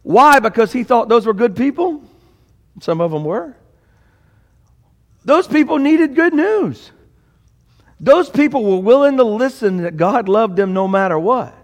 Why? 0.03 0.39
Because 0.39 0.73
he 0.73 0.85
thought 0.85 1.09
those 1.09 1.27
were 1.27 1.35
good 1.35 1.57
people? 1.57 2.03
Some 2.81 3.01
of 3.01 3.11
them 3.11 3.25
were. 3.25 3.57
Those 5.25 5.49
people 5.49 5.79
needed 5.79 6.15
good 6.15 6.35
news. 6.35 6.93
Those 7.99 8.29
people 8.29 8.63
were 8.63 8.83
willing 8.83 9.17
to 9.17 9.25
listen 9.25 9.79
that 9.79 9.97
God 9.97 10.29
loved 10.29 10.57
them 10.57 10.73
no 10.73 10.87
matter 10.87 11.19
what. 11.19 11.55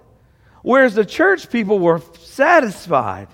Whereas 0.62 0.94
the 0.94 1.04
church 1.04 1.50
people 1.50 1.78
were 1.78 2.00
satisfied 2.20 3.28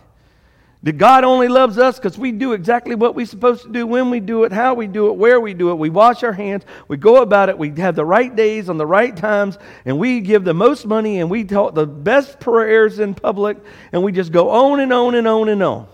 That 0.84 0.96
God 0.96 1.24
only 1.24 1.48
loves 1.48 1.76
us 1.76 1.98
because 1.98 2.16
we 2.16 2.30
do 2.30 2.52
exactly 2.52 2.94
what 2.94 3.16
we're 3.16 3.26
supposed 3.26 3.64
to 3.64 3.68
do, 3.68 3.84
when 3.84 4.10
we 4.10 4.20
do 4.20 4.44
it, 4.44 4.52
how 4.52 4.74
we 4.74 4.86
do 4.86 5.08
it, 5.08 5.14
where 5.14 5.40
we 5.40 5.52
do 5.52 5.70
it. 5.70 5.74
We 5.74 5.90
wash 5.90 6.22
our 6.22 6.32
hands, 6.32 6.64
we 6.86 6.96
go 6.96 7.20
about 7.20 7.48
it, 7.48 7.58
we 7.58 7.70
have 7.78 7.96
the 7.96 8.04
right 8.04 8.34
days 8.34 8.68
on 8.68 8.76
the 8.76 8.86
right 8.86 9.16
times, 9.16 9.58
and 9.84 9.98
we 9.98 10.20
give 10.20 10.44
the 10.44 10.54
most 10.54 10.86
money 10.86 11.18
and 11.18 11.28
we 11.28 11.42
talk 11.42 11.74
the 11.74 11.86
best 11.86 12.38
prayers 12.38 13.00
in 13.00 13.14
public, 13.14 13.58
and 13.90 14.04
we 14.04 14.12
just 14.12 14.30
go 14.30 14.50
on 14.50 14.78
and 14.78 14.92
on 14.92 15.16
and 15.16 15.26
on 15.26 15.48
and 15.48 15.62
on. 15.64 15.88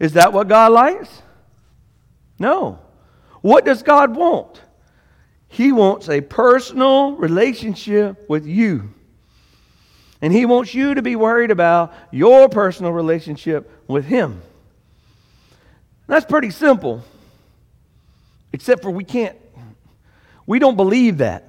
Is 0.00 0.14
that 0.14 0.32
what 0.32 0.48
God 0.48 0.72
likes? 0.72 1.22
No. 2.40 2.80
What 3.42 3.64
does 3.64 3.84
God 3.84 4.16
want? 4.16 4.60
He 5.46 5.70
wants 5.70 6.08
a 6.08 6.20
personal 6.20 7.12
relationship 7.16 8.28
with 8.28 8.46
you. 8.46 8.94
And 10.22 10.32
He 10.32 10.44
wants 10.44 10.74
you 10.74 10.94
to 10.94 11.02
be 11.02 11.16
worried 11.16 11.50
about 11.50 11.94
your 12.10 12.48
personal 12.48 12.92
relationship 12.92 13.70
with 13.88 14.04
Him. 14.04 14.42
That's 16.06 16.26
pretty 16.26 16.50
simple, 16.50 17.02
except 18.52 18.82
for 18.82 18.90
we 18.90 19.04
can't, 19.04 19.36
we 20.46 20.58
don't 20.58 20.76
believe 20.76 21.18
that. 21.18 21.48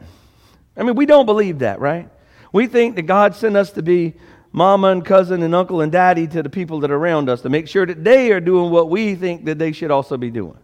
I 0.77 0.83
mean, 0.83 0.95
we 0.95 1.05
don't 1.05 1.25
believe 1.25 1.59
that, 1.59 1.79
right? 1.79 2.09
We 2.53 2.67
think 2.67 2.95
that 2.95 3.03
God 3.03 3.35
sent 3.35 3.57
us 3.57 3.71
to 3.71 3.81
be 3.81 4.13
mama 4.51 4.87
and 4.87 5.05
cousin 5.05 5.43
and 5.43 5.55
uncle 5.55 5.81
and 5.81 5.91
daddy 5.91 6.27
to 6.27 6.43
the 6.43 6.49
people 6.49 6.81
that 6.81 6.91
are 6.91 6.95
around 6.95 7.29
us 7.29 7.41
to 7.41 7.49
make 7.49 7.67
sure 7.67 7.85
that 7.85 8.03
they 8.03 8.31
are 8.31 8.39
doing 8.39 8.71
what 8.71 8.89
we 8.89 9.15
think 9.15 9.45
that 9.45 9.57
they 9.57 9.71
should 9.71 9.91
also 9.91 10.17
be 10.17 10.29
doing. 10.29 10.57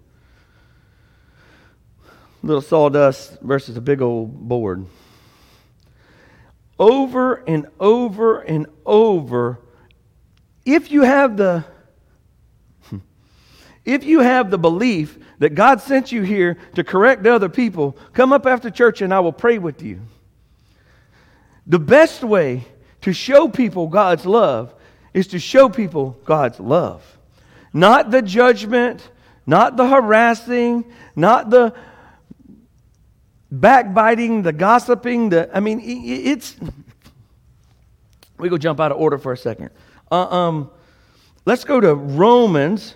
Little 2.43 2.61
sawdust 2.61 3.39
versus 3.41 3.77
a 3.77 3.81
big 3.81 4.01
old 4.01 4.47
board 4.47 4.85
over 6.79 7.35
and 7.35 7.67
over 7.79 8.39
and 8.39 8.67
over 8.85 9.59
if 10.67 10.91
you 10.91 11.03
have 11.03 11.37
the 11.37 11.63
if 13.85 14.03
you 14.03 14.19
have 14.19 14.51
the 14.51 14.57
belief 14.57 15.17
that 15.39 15.55
God 15.55 15.81
sent 15.81 16.11
you 16.11 16.23
here 16.23 16.57
to 16.75 16.83
correct 16.83 17.25
other 17.25 17.49
people, 17.49 17.97
come 18.13 18.33
up 18.33 18.45
after 18.45 18.69
church 18.69 19.01
and 19.01 19.13
I 19.13 19.21
will 19.21 19.31
pray 19.31 19.59
with 19.59 19.81
you. 19.81 20.01
The 21.65 21.79
best 21.79 22.23
way 22.23 22.65
to 23.01 23.13
show 23.13 23.47
people 23.47 23.87
God's 23.87 24.25
love 24.25 24.73
is 25.13 25.27
to 25.27 25.39
show 25.39 25.69
people 25.69 26.17
God's 26.25 26.59
love. 26.59 27.17
Not 27.71 28.11
the 28.11 28.21
judgment, 28.21 29.09
not 29.45 29.77
the 29.77 29.87
harassing, 29.87 30.85
not 31.15 31.49
the 31.49 31.73
backbiting, 33.51 34.41
the 34.43 34.53
gossiping, 34.53 35.29
the 35.29 35.49
I 35.55 35.59
mean, 35.59 35.81
it's 35.83 36.55
we 38.37 38.49
go 38.49 38.57
jump 38.57 38.79
out 38.79 38.91
of 38.91 38.97
order 38.99 39.17
for 39.17 39.33
a 39.33 39.37
second. 39.37 39.69
Uh, 40.11 40.27
um, 40.27 40.69
let's 41.45 41.63
go 41.63 41.79
to 41.79 41.95
Romans, 41.95 42.95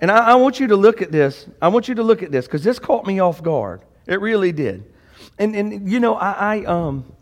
and 0.00 0.10
I, 0.10 0.30
I, 0.30 0.34
want 0.36 0.58
you 0.58 0.68
to 0.68 0.76
look 0.76 1.02
at 1.02 1.12
this. 1.12 1.46
I 1.60 1.68
want 1.68 1.88
you 1.88 1.94
to 1.96 2.02
look 2.02 2.22
at 2.22 2.32
this 2.32 2.46
because 2.46 2.64
this 2.64 2.78
caught 2.78 3.06
me 3.06 3.20
off 3.20 3.42
guard. 3.42 3.82
It 4.06 4.20
really 4.20 4.52
did. 4.52 4.92
And 5.38 5.54
and 5.54 5.90
you 5.90 6.00
know, 6.00 6.14
I, 6.14 6.56
I 6.56 6.64
um. 6.64 7.12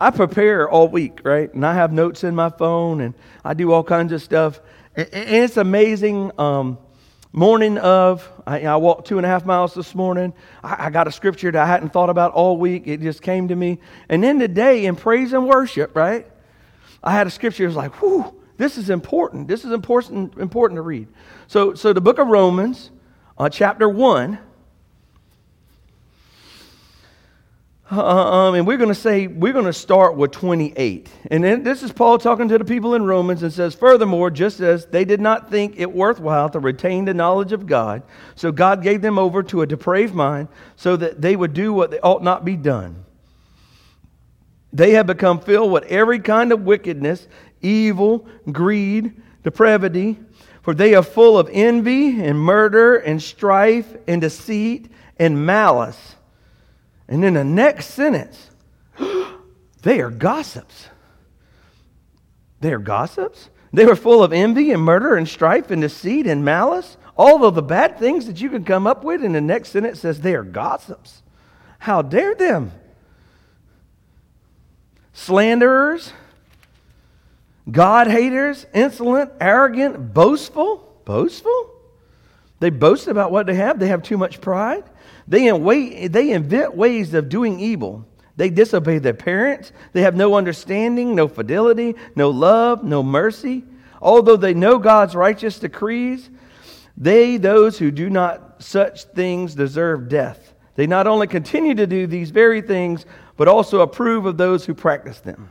I 0.00 0.10
prepare 0.10 0.68
all 0.68 0.86
week, 0.86 1.22
right? 1.24 1.52
And 1.52 1.66
I 1.66 1.74
have 1.74 1.92
notes 1.92 2.22
in 2.22 2.34
my 2.34 2.50
phone 2.50 3.00
and 3.00 3.14
I 3.44 3.54
do 3.54 3.72
all 3.72 3.82
kinds 3.82 4.12
of 4.12 4.22
stuff. 4.22 4.60
And, 4.94 5.08
and 5.12 5.44
it's 5.44 5.56
amazing. 5.56 6.30
Um, 6.38 6.78
Morning 7.32 7.76
of, 7.76 8.26
I, 8.46 8.62
I, 8.62 8.76
walked 8.76 9.06
two 9.06 9.18
and 9.18 9.26
a 9.26 9.28
half 9.28 9.44
miles 9.44 9.74
this 9.74 9.94
morning. 9.94 10.32
I, 10.64 10.86
I, 10.86 10.90
got 10.90 11.06
a 11.06 11.12
scripture 11.12 11.52
that 11.52 11.62
I 11.62 11.66
hadn't 11.66 11.92
thought 11.92 12.08
about 12.08 12.32
all 12.32 12.56
week. 12.56 12.86
It 12.86 13.02
just 13.02 13.20
came 13.20 13.48
to 13.48 13.54
me. 13.54 13.80
And 14.08 14.24
then 14.24 14.38
today 14.38 14.86
in 14.86 14.96
praise 14.96 15.34
and 15.34 15.46
worship, 15.46 15.94
right? 15.94 16.26
I 17.02 17.12
had 17.12 17.26
a 17.26 17.30
scripture. 17.30 17.64
It 17.64 17.66
was 17.66 17.76
like, 17.76 18.00
whew, 18.00 18.34
this 18.56 18.78
is 18.78 18.88
important. 18.88 19.46
This 19.46 19.66
is 19.66 19.72
important, 19.72 20.38
important 20.38 20.78
to 20.78 20.82
read. 20.82 21.06
So, 21.48 21.74
so 21.74 21.92
the 21.92 22.00
book 22.00 22.18
of 22.18 22.28
Romans, 22.28 22.90
uh, 23.36 23.50
chapter 23.50 23.90
1, 23.90 24.38
Uh, 27.77 27.77
um, 27.90 28.54
and 28.54 28.66
we're 28.66 28.76
going 28.76 28.90
to 28.90 28.94
say, 28.94 29.26
we're 29.28 29.54
going 29.54 29.64
to 29.64 29.72
start 29.72 30.14
with 30.14 30.30
28. 30.32 31.08
And 31.30 31.42
then 31.42 31.62
this 31.62 31.82
is 31.82 31.90
Paul 31.90 32.18
talking 32.18 32.48
to 32.48 32.58
the 32.58 32.64
people 32.64 32.94
in 32.94 33.04
Romans 33.04 33.42
and 33.42 33.50
says, 33.52 33.74
Furthermore, 33.74 34.30
just 34.30 34.60
as 34.60 34.84
they 34.86 35.06
did 35.06 35.20
not 35.20 35.50
think 35.50 35.78
it 35.78 35.90
worthwhile 35.90 36.50
to 36.50 36.58
retain 36.58 37.06
the 37.06 37.14
knowledge 37.14 37.52
of 37.52 37.66
God, 37.66 38.02
so 38.34 38.52
God 38.52 38.82
gave 38.82 39.00
them 39.00 39.18
over 39.18 39.42
to 39.44 39.62
a 39.62 39.66
depraved 39.66 40.14
mind 40.14 40.48
so 40.76 40.96
that 40.96 41.22
they 41.22 41.34
would 41.34 41.54
do 41.54 41.72
what 41.72 41.90
they 41.90 42.00
ought 42.00 42.22
not 42.22 42.44
be 42.44 42.56
done. 42.56 43.06
They 44.70 44.90
have 44.92 45.06
become 45.06 45.40
filled 45.40 45.72
with 45.72 45.84
every 45.84 46.18
kind 46.18 46.52
of 46.52 46.64
wickedness, 46.64 47.26
evil, 47.62 48.28
greed, 48.52 49.14
depravity, 49.42 50.18
for 50.60 50.74
they 50.74 50.94
are 50.94 51.02
full 51.02 51.38
of 51.38 51.48
envy 51.50 52.22
and 52.22 52.38
murder 52.38 52.96
and 52.96 53.22
strife 53.22 53.96
and 54.06 54.20
deceit 54.20 54.90
and 55.18 55.46
malice. 55.46 56.16
And 57.08 57.24
in 57.24 57.34
the 57.34 57.44
next 57.44 57.86
sentence, 57.86 58.50
they 59.82 60.00
are 60.00 60.10
gossips. 60.10 60.88
They 62.60 62.72
are 62.72 62.78
gossips? 62.78 63.50
They 63.72 63.86
were 63.86 63.96
full 63.96 64.22
of 64.22 64.32
envy 64.32 64.72
and 64.72 64.82
murder 64.82 65.16
and 65.16 65.28
strife 65.28 65.70
and 65.70 65.82
deceit 65.82 66.26
and 66.26 66.44
malice. 66.44 66.96
All 67.16 67.44
of 67.44 67.54
the 67.54 67.62
bad 67.62 67.98
things 67.98 68.26
that 68.26 68.40
you 68.40 68.50
can 68.50 68.64
come 68.64 68.86
up 68.86 69.04
with. 69.04 69.24
In 69.24 69.32
the 69.32 69.40
next 69.40 69.70
sentence 69.70 70.00
says 70.00 70.20
they 70.20 70.34
are 70.34 70.44
gossips. 70.44 71.22
How 71.78 72.02
dare 72.02 72.34
them? 72.34 72.72
Slanderers, 75.12 76.12
God 77.70 78.06
haters, 78.06 78.66
insolent, 78.72 79.32
arrogant, 79.40 80.14
boastful. 80.14 80.84
Boastful? 81.04 81.77
They 82.60 82.70
boast 82.70 83.06
about 83.06 83.30
what 83.30 83.46
they 83.46 83.54
have. 83.54 83.78
They 83.78 83.88
have 83.88 84.02
too 84.02 84.18
much 84.18 84.40
pride. 84.40 84.84
They, 85.26 85.50
they 86.08 86.30
invent 86.30 86.74
ways 86.74 87.14
of 87.14 87.28
doing 87.28 87.60
evil. 87.60 88.06
They 88.36 88.50
disobey 88.50 88.98
their 88.98 89.14
parents. 89.14 89.72
They 89.92 90.02
have 90.02 90.16
no 90.16 90.34
understanding, 90.34 91.14
no 91.14 91.28
fidelity, 91.28 91.94
no 92.16 92.30
love, 92.30 92.84
no 92.84 93.02
mercy. 93.02 93.64
Although 94.00 94.36
they 94.36 94.54
know 94.54 94.78
God's 94.78 95.14
righteous 95.14 95.58
decrees, 95.58 96.30
they, 96.96 97.36
those 97.36 97.78
who 97.78 97.90
do 97.90 98.10
not 98.10 98.62
such 98.62 99.04
things, 99.04 99.54
deserve 99.54 100.08
death. 100.08 100.54
They 100.74 100.86
not 100.86 101.06
only 101.06 101.26
continue 101.26 101.74
to 101.74 101.86
do 101.86 102.06
these 102.06 102.30
very 102.30 102.62
things, 102.62 103.06
but 103.36 103.48
also 103.48 103.80
approve 103.80 104.26
of 104.26 104.36
those 104.36 104.64
who 104.64 104.74
practice 104.74 105.20
them. 105.20 105.50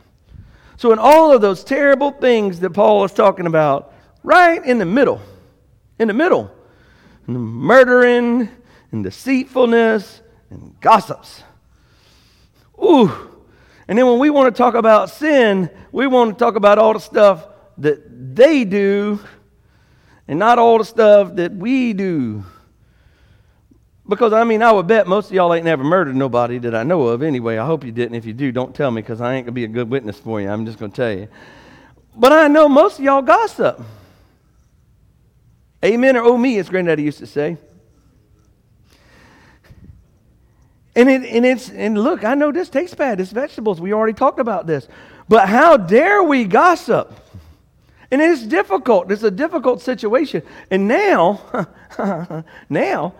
So, 0.76 0.92
in 0.92 0.98
all 0.98 1.32
of 1.32 1.40
those 1.40 1.64
terrible 1.64 2.12
things 2.12 2.60
that 2.60 2.70
Paul 2.70 3.04
is 3.04 3.12
talking 3.12 3.46
about, 3.46 3.92
right 4.22 4.64
in 4.64 4.78
the 4.78 4.84
middle, 4.84 5.20
in 5.98 6.08
the 6.08 6.14
middle, 6.14 6.50
murdering, 7.28 8.48
and 8.92 9.04
deceitfulness 9.04 10.22
and 10.50 10.74
gossips. 10.80 11.42
Ooh. 12.82 13.10
And 13.86 13.98
then 13.98 14.06
when 14.06 14.18
we 14.18 14.30
want 14.30 14.54
to 14.54 14.56
talk 14.56 14.74
about 14.74 15.10
sin, 15.10 15.70
we 15.92 16.06
want 16.06 16.38
to 16.38 16.44
talk 16.44 16.56
about 16.56 16.78
all 16.78 16.92
the 16.92 17.00
stuff 17.00 17.46
that 17.78 18.34
they 18.36 18.64
do 18.64 19.20
and 20.26 20.38
not 20.38 20.58
all 20.58 20.78
the 20.78 20.84
stuff 20.84 21.36
that 21.36 21.52
we 21.54 21.92
do. 21.92 22.44
Because, 24.06 24.32
I 24.32 24.44
mean, 24.44 24.62
I 24.62 24.72
would 24.72 24.86
bet 24.86 25.06
most 25.06 25.26
of 25.26 25.32
y'all 25.32 25.52
ain't 25.52 25.64
never 25.64 25.84
murdered 25.84 26.16
nobody 26.16 26.58
that 26.58 26.74
I 26.74 26.82
know 26.82 27.02
of 27.08 27.22
anyway. 27.22 27.58
I 27.58 27.66
hope 27.66 27.84
you 27.84 27.92
didn't. 27.92 28.14
If 28.14 28.24
you 28.24 28.32
do, 28.32 28.52
don't 28.52 28.74
tell 28.74 28.90
me 28.90 29.02
because 29.02 29.20
I 29.20 29.34
ain't 29.34 29.44
going 29.44 29.52
to 29.52 29.52
be 29.52 29.64
a 29.64 29.68
good 29.68 29.90
witness 29.90 30.18
for 30.18 30.40
you. 30.40 30.48
I'm 30.48 30.64
just 30.64 30.78
going 30.78 30.90
to 30.90 30.96
tell 30.96 31.12
you. 31.12 31.28
But 32.16 32.32
I 32.32 32.48
know 32.48 32.68
most 32.68 32.98
of 32.98 33.04
y'all 33.04 33.20
gossip. 33.20 33.80
Amen 35.84 36.16
or 36.16 36.24
oh 36.24 36.36
me, 36.36 36.58
as 36.58 36.68
Granddaddy 36.68 37.02
used 37.02 37.18
to 37.18 37.26
say. 37.26 37.56
And, 40.96 41.08
it, 41.08 41.22
and 41.24 41.46
it's 41.46 41.70
and 41.70 41.96
look, 41.96 42.24
I 42.24 42.34
know 42.34 42.50
this 42.50 42.68
tastes 42.68 42.96
bad. 42.96 43.20
It's 43.20 43.30
vegetables. 43.30 43.80
We 43.80 43.92
already 43.92 44.14
talked 44.14 44.40
about 44.40 44.66
this. 44.66 44.88
But 45.28 45.48
how 45.48 45.76
dare 45.76 46.24
we 46.24 46.44
gossip? 46.44 47.12
And 48.10 48.20
it's 48.20 48.42
difficult. 48.42 49.12
It's 49.12 49.22
a 49.22 49.30
difficult 49.30 49.82
situation. 49.82 50.42
And 50.70 50.88
now, 50.88 51.68
now, 52.68 53.14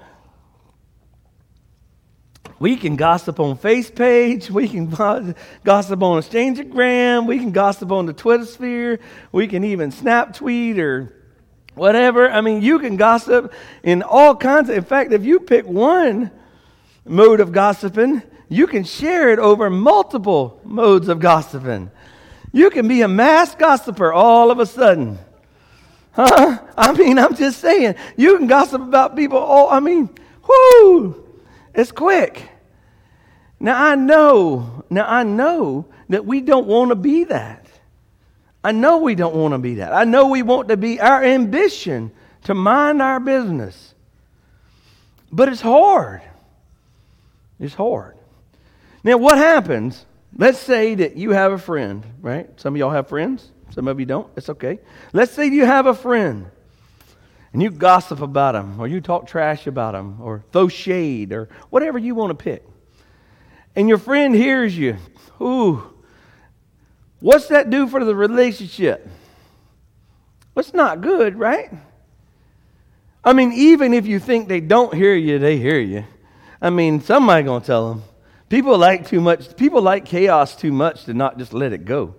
we 2.58 2.74
can 2.74 2.96
gossip 2.96 3.38
on 3.38 3.56
Face 3.58 3.90
Page. 3.90 4.50
We 4.50 4.68
can 4.68 4.86
gossip 5.64 6.02
on 6.02 6.20
Exchangegram. 6.20 7.26
We 7.26 7.38
can 7.38 7.52
gossip 7.52 7.92
on 7.92 8.06
the 8.06 8.12
Twitter 8.12 8.46
sphere. 8.46 8.98
We 9.30 9.46
can 9.46 9.62
even 9.62 9.92
snap 9.92 10.34
tweet 10.34 10.78
or 10.78 11.17
whatever. 11.78 12.30
I 12.30 12.40
mean, 12.40 12.62
you 12.62 12.78
can 12.78 12.96
gossip 12.96 13.52
in 13.82 14.02
all 14.02 14.36
kinds. 14.36 14.68
Of, 14.68 14.76
in 14.76 14.84
fact, 14.84 15.12
if 15.12 15.24
you 15.24 15.40
pick 15.40 15.66
one 15.66 16.30
mode 17.06 17.40
of 17.40 17.52
gossiping, 17.52 18.22
you 18.48 18.66
can 18.66 18.84
share 18.84 19.30
it 19.30 19.38
over 19.38 19.70
multiple 19.70 20.60
modes 20.64 21.08
of 21.08 21.20
gossiping. 21.20 21.90
You 22.52 22.70
can 22.70 22.88
be 22.88 23.02
a 23.02 23.08
mass 23.08 23.54
gossiper 23.54 24.12
all 24.12 24.50
of 24.50 24.58
a 24.58 24.66
sudden. 24.66 25.18
Huh? 26.12 26.58
I 26.76 26.92
mean, 26.92 27.18
I'm 27.18 27.36
just 27.36 27.60
saying, 27.60 27.94
you 28.16 28.36
can 28.38 28.46
gossip 28.46 28.82
about 28.82 29.14
people 29.14 29.38
all, 29.38 29.70
I 29.70 29.80
mean, 29.80 30.10
whoo, 30.48 31.24
it's 31.74 31.92
quick. 31.92 32.48
Now 33.60 33.82
I 33.82 33.94
know, 33.94 34.84
now 34.90 35.06
I 35.06 35.22
know 35.22 35.86
that 36.08 36.24
we 36.24 36.40
don't 36.40 36.66
want 36.66 36.90
to 36.90 36.94
be 36.94 37.24
that. 37.24 37.57
I 38.62 38.72
know 38.72 38.98
we 38.98 39.14
don't 39.14 39.34
want 39.34 39.52
to 39.52 39.58
be 39.58 39.76
that. 39.76 39.92
I 39.92 40.04
know 40.04 40.28
we 40.28 40.42
want 40.42 40.68
to 40.68 40.76
be 40.76 41.00
our 41.00 41.22
ambition 41.22 42.10
to 42.44 42.54
mind 42.54 43.00
our 43.00 43.20
business. 43.20 43.94
But 45.30 45.48
it's 45.48 45.60
hard. 45.60 46.22
It's 47.60 47.74
hard. 47.74 48.16
Now, 49.04 49.16
what 49.18 49.38
happens? 49.38 50.06
Let's 50.36 50.58
say 50.58 50.94
that 50.96 51.16
you 51.16 51.30
have 51.30 51.52
a 51.52 51.58
friend, 51.58 52.04
right? 52.20 52.48
Some 52.60 52.74
of 52.74 52.78
y'all 52.78 52.90
have 52.90 53.08
friends, 53.08 53.50
some 53.70 53.88
of 53.88 53.98
you 53.98 54.06
don't. 54.06 54.30
It's 54.36 54.48
okay. 54.50 54.78
Let's 55.12 55.32
say 55.32 55.46
you 55.46 55.64
have 55.64 55.86
a 55.86 55.94
friend 55.94 56.50
and 57.52 57.62
you 57.62 57.70
gossip 57.70 58.20
about 58.20 58.52
them, 58.52 58.78
or 58.78 58.86
you 58.86 59.00
talk 59.00 59.26
trash 59.26 59.66
about 59.66 59.92
them, 59.92 60.18
or 60.20 60.44
throw 60.52 60.68
shade, 60.68 61.32
or 61.32 61.48
whatever 61.70 61.98
you 61.98 62.14
want 62.14 62.30
to 62.30 62.34
pick. 62.34 62.62
And 63.74 63.88
your 63.88 63.96
friend 63.96 64.34
hears 64.34 64.76
you. 64.76 64.98
Ooh, 65.40 65.94
what's 67.20 67.48
that 67.48 67.70
do 67.70 67.86
for 67.86 68.04
the 68.04 68.14
relationship? 68.14 69.08
What's 70.54 70.74
not 70.74 71.00
good, 71.00 71.38
right? 71.38 71.70
I 73.24 73.32
mean, 73.32 73.52
even 73.52 73.94
if 73.94 74.06
you 74.06 74.18
think 74.18 74.48
they 74.48 74.60
don't 74.60 74.94
hear 74.94 75.14
you, 75.14 75.38
they 75.38 75.58
hear 75.58 75.78
you. 75.78 76.04
I 76.60 76.70
mean, 76.70 77.00
somebody 77.00 77.44
gonna 77.44 77.64
tell 77.64 77.90
them. 77.90 78.02
People 78.48 78.78
like 78.78 79.06
too 79.06 79.20
much. 79.20 79.56
People 79.56 79.82
like 79.82 80.04
chaos 80.04 80.56
too 80.56 80.72
much 80.72 81.04
to 81.04 81.14
not 81.14 81.38
just 81.38 81.52
let 81.52 81.72
it 81.72 81.84
go. 81.84 82.14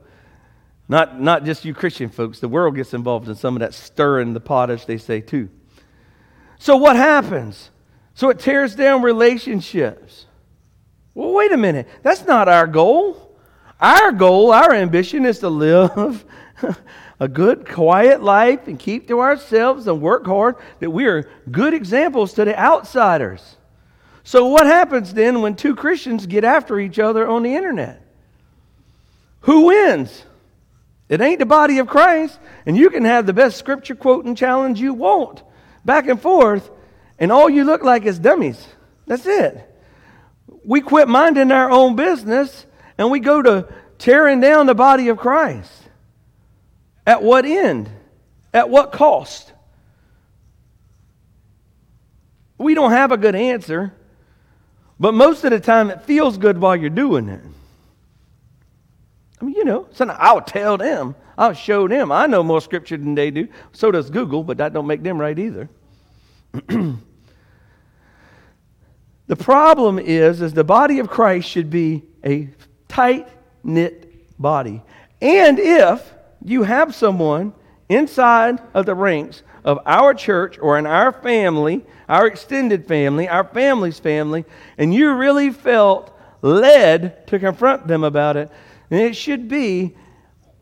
Not, 0.88 1.21
not 1.21 1.45
just 1.45 1.65
you 1.65 1.73
Christian 1.73 2.09
folks. 2.09 2.39
The 2.39 2.47
world 2.47 2.75
gets 2.75 2.93
involved 2.93 3.27
in 3.27 3.35
some 3.35 3.55
of 3.55 3.59
that 3.59 3.73
stirring 3.73 4.33
the 4.33 4.39
pot, 4.39 4.71
as 4.71 4.85
they 4.85 4.97
say, 4.97 5.21
too. 5.21 5.49
So, 6.57 6.77
what 6.77 6.95
happens? 6.95 7.69
So, 8.15 8.29
it 8.29 8.39
tears 8.39 8.75
down 8.75 9.03
relationships. 9.03 10.25
Well, 11.13 11.31
wait 11.33 11.51
a 11.51 11.57
minute. 11.57 11.88
That's 12.01 12.25
not 12.25 12.47
our 12.47 12.65
goal. 12.65 13.28
Our 13.79 14.11
goal, 14.11 14.51
our 14.51 14.73
ambition 14.73 15.25
is 15.25 15.39
to 15.39 15.49
live 15.49 16.25
a 17.19 17.27
good, 17.27 17.67
quiet 17.67 18.21
life 18.21 18.67
and 18.67 18.77
keep 18.77 19.07
to 19.07 19.19
ourselves 19.21 19.87
and 19.87 20.01
work 20.01 20.25
hard, 20.25 20.55
that 20.79 20.89
we 20.89 21.05
are 21.05 21.29
good 21.49 21.73
examples 21.73 22.33
to 22.33 22.45
the 22.45 22.57
outsiders. 22.59 23.57
So, 24.23 24.47
what 24.47 24.65
happens 24.65 25.13
then 25.13 25.41
when 25.41 25.55
two 25.55 25.75
Christians 25.75 26.25
get 26.25 26.43
after 26.43 26.79
each 26.79 26.99
other 26.99 27.27
on 27.27 27.43
the 27.43 27.55
internet? 27.55 28.05
Who 29.41 29.67
wins? 29.67 30.25
It 31.07 31.21
ain't 31.21 31.39
the 31.39 31.45
body 31.45 31.79
of 31.79 31.87
Christ, 31.87 32.37
and 32.65 32.77
you 32.77 32.89
can 32.89 33.05
have 33.05 33.25
the 33.25 33.33
best 33.33 33.57
scripture 33.57 33.95
quoting 33.95 34.35
challenge 34.35 34.79
you 34.79 34.93
want 34.93 35.41
back 35.83 36.07
and 36.07 36.21
forth, 36.21 36.69
and 37.17 37.31
all 37.31 37.49
you 37.49 37.63
look 37.63 37.83
like 37.83 38.05
is 38.05 38.19
dummies. 38.19 38.63
That's 39.07 39.25
it. 39.25 39.65
We 40.63 40.81
quit 40.81 41.07
minding 41.07 41.51
our 41.51 41.71
own 41.71 41.95
business 41.95 42.65
and 42.99 43.09
we 43.09 43.19
go 43.21 43.41
to 43.41 43.67
tearing 43.97 44.41
down 44.41 44.67
the 44.67 44.75
body 44.75 45.07
of 45.07 45.17
Christ. 45.17 45.71
At 47.07 47.23
what 47.23 47.45
end? 47.45 47.89
At 48.53 48.69
what 48.69 48.91
cost? 48.91 49.53
We 52.57 52.73
don't 52.73 52.91
have 52.91 53.13
a 53.13 53.17
good 53.17 53.35
answer, 53.35 53.93
but 54.99 55.13
most 55.13 55.45
of 55.45 55.51
the 55.51 55.62
time 55.62 55.89
it 55.89 56.03
feels 56.03 56.38
good 56.38 56.59
while 56.59 56.75
you're 56.75 56.89
doing 56.89 57.29
it. 57.29 57.41
I 59.41 59.45
mean, 59.45 59.55
you 59.55 59.63
know, 59.63 59.88
I'll 59.97 60.41
tell 60.41 60.77
them. 60.77 61.15
I'll 61.38 61.53
show 61.53 61.88
them. 61.88 62.12
I 62.12 62.27
know 62.27 62.43
more 62.43 62.59
scripture 62.59 62.97
than 62.97 63.15
they 63.15 63.31
do. 63.31 63.47
So 63.71 63.91
does 63.91 64.09
Google, 64.09 64.43
but 64.43 64.57
that 64.57 64.73
don't 64.73 64.88
make 64.88 65.03
them 65.03 65.17
right 65.17 65.39
either. 65.39 65.69
the 66.67 66.97
problem 69.38 69.99
is, 69.99 70.41
is 70.41 70.51
the 70.51 70.65
body 70.65 70.99
of 70.99 71.09
Christ 71.09 71.47
should 71.47 71.69
be 71.69 72.03
a 72.25 72.49
tight-knit 72.89 74.38
body. 74.38 74.84
And 75.21 75.58
if 75.58 76.13
you 76.43 76.63
have 76.63 76.93
someone 76.93 77.54
inside 77.88 78.62
of 78.73 78.86
the 78.86 78.95
ranks 78.95 79.43
of 79.63 79.80
our 79.86 80.13
church 80.13 80.58
or 80.60 80.78
in 80.78 80.86
our 80.86 81.12
family, 81.12 81.86
our 82.08 82.28
extended 82.28 82.88
family, 82.88 83.28
our 83.28 83.43
family's 83.43 83.99
family, 83.99 84.45
and 84.78 84.93
you 84.93 85.13
really 85.13 85.52
felt 85.52 86.17
led 86.41 87.28
to 87.28 87.39
confront 87.39 87.88
them 87.88 88.04
about 88.04 88.38
it, 88.38 88.49
and 88.89 88.99
it 88.99 89.15
should 89.15 89.47
be 89.47 89.95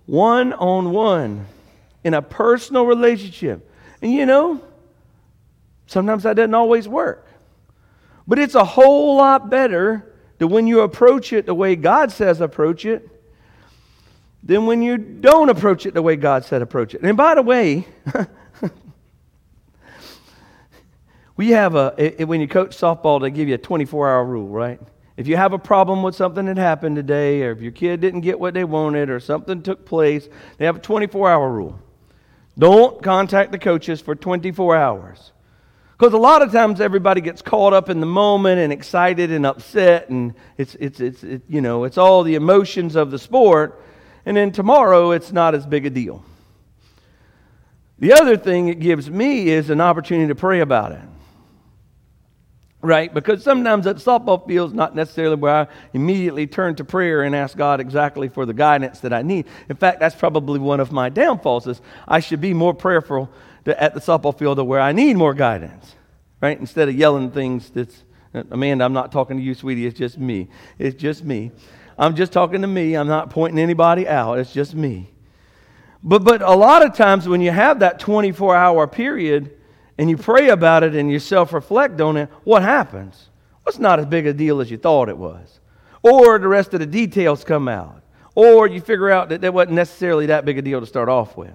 one 0.05 0.53
on 0.53 0.91
one 0.91 1.45
in 2.03 2.13
a 2.13 2.21
personal 2.21 2.85
relationship. 2.85 3.69
And 4.01 4.11
you 4.11 4.25
know, 4.25 4.61
sometimes 5.85 6.23
that 6.23 6.35
doesn't 6.35 6.53
always 6.53 6.87
work. 6.87 7.27
But 8.27 8.39
it's 8.39 8.55
a 8.55 8.65
whole 8.65 9.17
lot 9.17 9.49
better 9.49 10.13
that 10.37 10.47
when 10.47 10.67
you 10.67 10.81
approach 10.81 11.33
it 11.33 11.45
the 11.45 11.53
way 11.53 11.75
God 11.75 12.11
says 12.11 12.41
approach 12.41 12.85
it 12.85 13.09
than 14.43 14.65
when 14.65 14.81
you 14.81 14.97
don't 14.97 15.49
approach 15.49 15.85
it 15.85 15.93
the 15.93 16.01
way 16.01 16.15
God 16.15 16.45
said 16.45 16.61
approach 16.61 16.93
it. 16.93 17.01
And 17.01 17.17
by 17.17 17.35
the 17.35 17.41
way, 17.41 17.87
we 21.35 21.49
have 21.49 21.75
a, 21.75 22.15
when 22.25 22.39
you 22.41 22.47
coach 22.47 22.77
softball, 22.77 23.21
they 23.21 23.29
give 23.29 23.47
you 23.47 23.55
a 23.55 23.59
24 23.59 24.09
hour 24.09 24.23
rule, 24.23 24.47
right? 24.47 24.79
If 25.17 25.27
you 25.27 25.35
have 25.35 25.51
a 25.53 25.59
problem 25.59 26.03
with 26.03 26.15
something 26.15 26.45
that 26.45 26.57
happened 26.57 26.95
today, 26.95 27.41
or 27.41 27.51
if 27.51 27.59
your 27.59 27.71
kid 27.71 28.01
didn't 28.01 28.21
get 28.21 28.39
what 28.39 28.53
they 28.53 28.63
wanted, 28.63 29.09
or 29.09 29.19
something 29.19 29.63
took 29.63 29.83
place, 29.83 30.29
they 30.57 30.65
have 30.65 30.77
a 30.77 30.79
24 30.79 31.29
hour 31.29 31.49
rule. 31.49 31.79
Don't 32.57 33.01
contact 33.01 33.51
the 33.51 33.57
coaches 33.57 33.99
for 33.99 34.15
24 34.15 34.75
hours. 34.75 35.31
Because 35.97 36.13
a 36.13 36.17
lot 36.17 36.43
of 36.43 36.51
times 36.51 36.79
everybody 36.79 37.21
gets 37.21 37.41
caught 37.41 37.73
up 37.73 37.89
in 37.89 37.99
the 37.99 38.05
moment 38.05 38.59
and 38.59 38.71
excited 38.71 39.31
and 39.31 39.45
upset, 39.45 40.09
and 40.09 40.35
it's, 40.57 40.75
it's, 40.75 40.99
it's, 40.99 41.23
it, 41.23 41.41
you 41.49 41.59
know, 41.59 41.85
it's 41.85 41.97
all 41.97 42.21
the 42.21 42.35
emotions 42.35 42.95
of 42.95 43.09
the 43.09 43.17
sport, 43.17 43.81
and 44.25 44.37
then 44.37 44.51
tomorrow 44.51 45.11
it's 45.11 45.31
not 45.31 45.55
as 45.55 45.65
big 45.65 45.87
a 45.87 45.89
deal. 45.89 46.23
The 47.97 48.13
other 48.13 48.37
thing 48.37 48.67
it 48.67 48.79
gives 48.79 49.09
me 49.09 49.49
is 49.49 49.71
an 49.71 49.81
opportunity 49.81 50.27
to 50.27 50.35
pray 50.35 50.59
about 50.59 50.91
it 50.91 51.01
right? 52.81 53.13
Because 53.13 53.43
sometimes 53.43 53.85
that 53.85 53.97
softball 53.97 54.45
field 54.47 54.71
is 54.71 54.75
not 54.75 54.95
necessarily 54.95 55.35
where 55.35 55.53
I 55.53 55.67
immediately 55.93 56.47
turn 56.47 56.75
to 56.75 56.85
prayer 56.85 57.23
and 57.23 57.35
ask 57.35 57.57
God 57.57 57.81
exactly 57.81 58.29
for 58.29 58.45
the 58.45 58.53
guidance 58.53 58.99
that 59.01 59.13
I 59.13 59.23
need. 59.23 59.45
In 59.67 59.75
fact, 59.75 59.99
that's 59.99 60.15
probably 60.15 60.59
one 60.59 60.79
of 60.79 60.91
my 60.91 61.09
downfalls 61.09 61.67
is 61.67 61.81
I 62.07 62.19
should 62.19 62.39
be 62.39 62.53
more 62.53 62.73
prayerful 62.73 63.29
to, 63.67 63.83
at 63.83 63.93
the 63.93 63.99
softball 63.99 64.37
field 64.37 64.65
where 64.65 64.79
I 64.79 64.93
need 64.93 65.17
more 65.17 65.33
guidance, 65.33 65.95
right? 66.39 66.57
Instead 66.57 66.87
of 66.87 66.95
yelling 66.95 67.31
things 67.31 67.69
that's, 67.69 68.05
uh, 68.33 68.43
Amanda, 68.49 68.85
I'm 68.85 68.93
not 68.93 69.11
talking 69.11 69.35
to 69.35 69.43
you, 69.43 69.53
sweetie. 69.53 69.85
It's 69.85 69.99
just 69.99 70.17
me. 70.17 70.47
It's 70.79 70.95
just 70.95 71.25
me. 71.25 71.51
I'm 71.97 72.15
just 72.15 72.31
talking 72.31 72.61
to 72.61 72.67
me. 72.67 72.95
I'm 72.95 73.09
not 73.09 73.29
pointing 73.29 73.59
anybody 73.59 74.07
out. 74.07 74.39
It's 74.39 74.53
just 74.53 74.73
me. 74.73 75.11
But, 76.01 76.23
but 76.23 76.41
a 76.41 76.55
lot 76.55 76.85
of 76.85 76.95
times 76.95 77.27
when 77.27 77.41
you 77.41 77.51
have 77.51 77.79
that 77.79 77.99
24 77.99 78.55
hour 78.55 78.87
period, 78.87 79.53
and 79.97 80.09
you 80.09 80.15
pray 80.15 80.49
about 80.49 80.83
it 80.83 80.95
and 80.95 81.11
you 81.11 81.19
self 81.19 81.51
reflect 81.51 81.99
on 81.99 82.15
it, 82.15 82.29
what 82.45 82.61
happens? 82.61 83.29
Well, 83.65 83.69
it's 83.71 83.79
not 83.79 83.99
as 83.99 84.05
big 84.05 84.27
a 84.27 84.33
deal 84.33 84.61
as 84.61 84.71
you 84.71 84.77
thought 84.77 85.09
it 85.09 85.17
was. 85.17 85.59
Or 86.03 86.39
the 86.39 86.47
rest 86.47 86.73
of 86.73 86.79
the 86.79 86.85
details 86.85 87.43
come 87.43 87.67
out. 87.67 88.01
Or 88.33 88.67
you 88.67 88.79
figure 88.79 89.09
out 89.09 89.27
that 89.29 89.41
that 89.41 89.53
wasn't 89.53 89.73
necessarily 89.73 90.27
that 90.27 90.45
big 90.45 90.57
a 90.57 90.61
deal 90.61 90.79
to 90.79 90.85
start 90.85 91.09
off 91.09 91.35
with. 91.35 91.51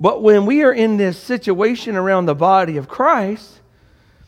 But 0.00 0.22
when 0.22 0.46
we 0.46 0.62
are 0.62 0.72
in 0.72 0.96
this 0.96 1.18
situation 1.18 1.96
around 1.96 2.26
the 2.26 2.34
body 2.34 2.76
of 2.76 2.88
Christ, 2.88 3.60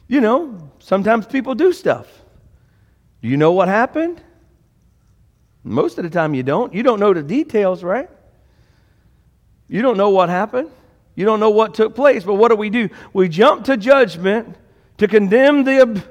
you 0.09 0.21
know, 0.21 0.69
sometimes 0.81 1.27
people 1.27 1.55
do 1.55 1.73
stuff. 1.73 2.09
Do 3.23 3.29
you 3.29 3.37
know 3.37 3.53
what 3.53 3.69
happened? 3.69 4.21
Most 5.63 5.97
of 5.99 6.05
the 6.05 6.11
time 6.11 6.35
you 6.35 6.43
don't. 6.43 6.75
You 6.75 6.83
don't 6.83 6.99
know 6.99 7.15
the 7.15 7.23
details, 7.23 7.85
right? 7.85 8.11
You 9.69 9.81
don't 9.81 9.97
know 9.97 10.11
what 10.11 10.29
happened. 10.29 10.71
You 11.15 11.25
don't 11.25 11.39
know 11.39 11.51
what 11.51 11.75
took 11.75 11.95
place, 11.95 12.25
but 12.25 12.35
what 12.35 12.49
do 12.49 12.57
we 12.57 12.69
do? 12.69 12.89
We 13.13 13.29
jump 13.29 13.67
to 13.67 13.77
judgment 13.77 14.57
to 14.99 15.07
condemn 15.07 15.63
the 15.63 16.03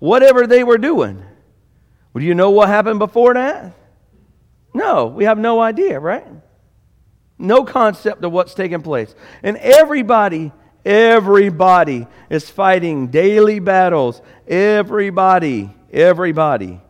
whatever 0.00 0.46
they 0.46 0.64
were 0.64 0.78
doing. 0.78 1.24
Well, 2.12 2.20
do 2.20 2.26
you 2.26 2.34
know 2.34 2.50
what 2.50 2.68
happened 2.68 2.98
before 2.98 3.34
that? 3.34 3.72
No, 4.74 5.06
we 5.06 5.24
have 5.24 5.38
no 5.38 5.60
idea, 5.60 5.98
right? 5.98 6.26
No 7.38 7.64
concept 7.64 8.24
of 8.24 8.32
what's 8.32 8.54
taking 8.54 8.82
place. 8.82 9.14
And 9.42 9.56
everybody, 9.58 10.52
everybody 10.84 12.06
is 12.28 12.50
fighting 12.50 13.08
daily 13.08 13.60
battles. 13.60 14.20
Everybody, 14.46 15.70
everybody. 15.92 16.80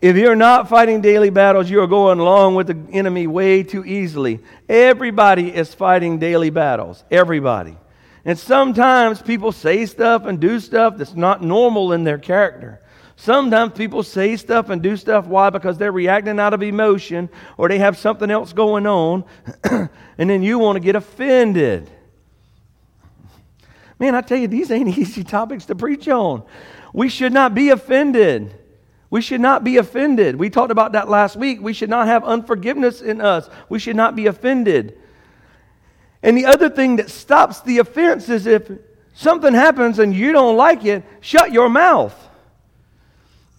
If 0.00 0.16
you're 0.16 0.36
not 0.36 0.68
fighting 0.68 1.02
daily 1.02 1.30
battles, 1.30 1.70
you 1.70 1.80
are 1.82 1.86
going 1.86 2.20
along 2.20 2.54
with 2.54 2.66
the 2.68 2.92
enemy 2.92 3.26
way 3.26 3.62
too 3.62 3.84
easily. 3.84 4.40
Everybody 4.68 5.54
is 5.54 5.74
fighting 5.74 6.18
daily 6.18 6.50
battles. 6.50 7.04
Everybody. 7.10 7.76
And 8.24 8.38
sometimes 8.38 9.20
people 9.20 9.52
say 9.52 9.86
stuff 9.86 10.24
and 10.24 10.40
do 10.40 10.60
stuff 10.60 10.96
that's 10.96 11.14
not 11.14 11.42
normal 11.42 11.92
in 11.92 12.04
their 12.04 12.18
character. 12.18 12.80
Sometimes 13.20 13.74
people 13.74 14.02
say 14.02 14.34
stuff 14.38 14.70
and 14.70 14.80
do 14.80 14.96
stuff. 14.96 15.26
Why? 15.26 15.50
Because 15.50 15.76
they're 15.76 15.92
reacting 15.92 16.40
out 16.40 16.54
of 16.54 16.62
emotion 16.62 17.28
or 17.58 17.68
they 17.68 17.78
have 17.78 17.98
something 17.98 18.30
else 18.30 18.54
going 18.54 18.86
on, 18.86 19.26
and 19.64 20.30
then 20.30 20.42
you 20.42 20.58
want 20.58 20.76
to 20.76 20.80
get 20.80 20.96
offended. 20.96 21.90
Man, 23.98 24.14
I 24.14 24.22
tell 24.22 24.38
you, 24.38 24.48
these 24.48 24.70
ain't 24.70 24.88
easy 24.98 25.22
topics 25.22 25.66
to 25.66 25.74
preach 25.74 26.08
on. 26.08 26.44
We 26.94 27.10
should 27.10 27.34
not 27.34 27.54
be 27.54 27.68
offended. 27.68 28.54
We 29.10 29.20
should 29.20 29.42
not 29.42 29.64
be 29.64 29.76
offended. 29.76 30.36
We 30.36 30.48
talked 30.48 30.72
about 30.72 30.92
that 30.92 31.10
last 31.10 31.36
week. 31.36 31.60
We 31.60 31.74
should 31.74 31.90
not 31.90 32.06
have 32.06 32.24
unforgiveness 32.24 33.02
in 33.02 33.20
us. 33.20 33.50
We 33.68 33.78
should 33.78 33.96
not 33.96 34.16
be 34.16 34.28
offended. 34.28 34.98
And 36.22 36.38
the 36.38 36.46
other 36.46 36.70
thing 36.70 36.96
that 36.96 37.10
stops 37.10 37.60
the 37.60 37.80
offense 37.80 38.30
is 38.30 38.46
if 38.46 38.70
something 39.12 39.52
happens 39.52 39.98
and 39.98 40.14
you 40.14 40.32
don't 40.32 40.56
like 40.56 40.86
it, 40.86 41.04
shut 41.20 41.52
your 41.52 41.68
mouth. 41.68 42.28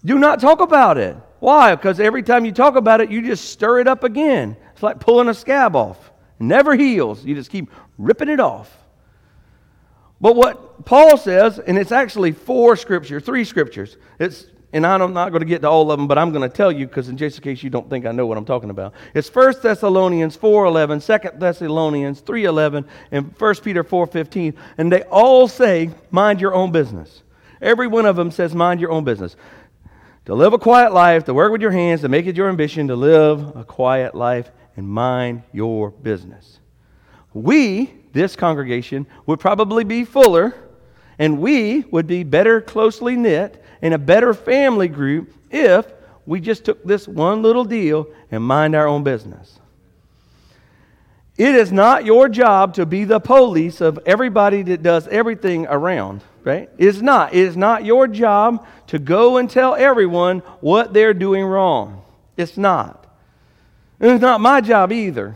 Do 0.03 0.17
not 0.17 0.39
talk 0.39 0.61
about 0.61 0.97
it. 0.97 1.15
Why? 1.39 1.75
Because 1.75 1.99
every 1.99 2.23
time 2.23 2.45
you 2.45 2.51
talk 2.51 2.75
about 2.75 3.01
it, 3.01 3.09
you 3.09 3.21
just 3.21 3.49
stir 3.49 3.79
it 3.79 3.87
up 3.87 4.03
again. 4.03 4.55
It's 4.73 4.83
like 4.83 4.99
pulling 4.99 5.29
a 5.29 5.33
scab 5.33 5.75
off. 5.75 6.11
It 6.39 6.43
never 6.43 6.75
heals. 6.75 7.25
You 7.25 7.35
just 7.35 7.49
keep 7.49 7.69
ripping 7.97 8.29
it 8.29 8.39
off. 8.39 8.75
But 10.19 10.35
what 10.35 10.85
Paul 10.85 11.17
says, 11.17 11.57
and 11.59 11.77
it's 11.77 11.91
actually 11.91 12.31
four 12.31 12.75
scriptures, 12.75 13.23
three 13.23 13.43
scriptures. 13.43 13.97
It's 14.19 14.45
and 14.73 14.85
I'm 14.87 15.13
not 15.13 15.29
going 15.29 15.41
to 15.41 15.45
get 15.45 15.61
to 15.63 15.69
all 15.69 15.91
of 15.91 15.99
them, 15.99 16.07
but 16.07 16.17
I'm 16.17 16.31
going 16.31 16.49
to 16.49 16.55
tell 16.55 16.71
you 16.71 16.87
because 16.87 17.09
in 17.09 17.17
just 17.17 17.37
in 17.37 17.43
case 17.43 17.61
you 17.61 17.69
don't 17.69 17.89
think 17.89 18.05
I 18.05 18.11
know 18.11 18.25
what 18.25 18.37
I'm 18.37 18.45
talking 18.45 18.69
about. 18.69 18.93
It's 19.13 19.33
1 19.33 19.55
Thessalonians 19.61 20.37
4.11, 20.37 21.31
2 21.31 21.37
Thessalonians 21.37 22.21
3.11, 22.21 22.85
and 23.11 23.37
1 23.37 23.55
Peter 23.55 23.83
4.15. 23.83 24.55
And 24.77 24.89
they 24.91 25.01
all 25.03 25.49
say, 25.49 25.89
mind 26.09 26.39
your 26.39 26.53
own 26.53 26.71
business. 26.71 27.23
Every 27.61 27.87
one 27.87 28.05
of 28.05 28.15
them 28.15 28.31
says, 28.31 28.55
mind 28.55 28.79
your 28.79 28.91
own 28.91 29.03
business. 29.03 29.35
To 30.25 30.35
live 30.35 30.53
a 30.53 30.59
quiet 30.59 30.93
life, 30.93 31.25
to 31.25 31.33
work 31.33 31.51
with 31.51 31.61
your 31.61 31.71
hands, 31.71 32.01
to 32.01 32.09
make 32.09 32.27
it 32.27 32.35
your 32.35 32.49
ambition, 32.49 32.87
to 32.89 32.95
live 32.95 33.55
a 33.55 33.63
quiet 33.63 34.13
life 34.13 34.51
and 34.77 34.87
mind 34.87 35.43
your 35.51 35.89
business. 35.89 36.59
We, 37.33 37.93
this 38.13 38.35
congregation, 38.35 39.07
would 39.25 39.39
probably 39.39 39.83
be 39.83 40.05
fuller 40.05 40.53
and 41.17 41.39
we 41.39 41.81
would 41.91 42.07
be 42.07 42.23
better 42.23 42.61
closely 42.61 43.15
knit 43.15 43.63
and 43.81 43.93
a 43.93 43.97
better 43.97 44.33
family 44.33 44.87
group 44.87 45.33
if 45.49 45.85
we 46.25 46.39
just 46.39 46.65
took 46.65 46.83
this 46.83 47.07
one 47.07 47.41
little 47.41 47.63
deal 47.63 48.07
and 48.31 48.43
mind 48.43 48.75
our 48.75 48.87
own 48.87 49.03
business. 49.03 49.60
It 51.41 51.55
is 51.55 51.71
not 51.71 52.05
your 52.05 52.29
job 52.29 52.75
to 52.75 52.85
be 52.85 53.03
the 53.03 53.19
police 53.19 53.81
of 53.81 53.97
everybody 54.05 54.61
that 54.61 54.83
does 54.83 55.07
everything 55.07 55.65
around, 55.65 56.21
right? 56.43 56.69
It's 56.77 57.01
not. 57.01 57.33
It 57.33 57.39
is 57.39 57.57
not 57.57 57.83
your 57.83 58.07
job 58.07 58.63
to 58.85 58.99
go 58.99 59.37
and 59.37 59.49
tell 59.49 59.73
everyone 59.73 60.41
what 60.59 60.93
they're 60.93 61.15
doing 61.15 61.43
wrong. 61.43 62.03
It's 62.37 62.57
not. 62.57 63.07
It's 63.99 64.21
not 64.21 64.39
my 64.39 64.61
job 64.61 64.91
either. 64.91 65.35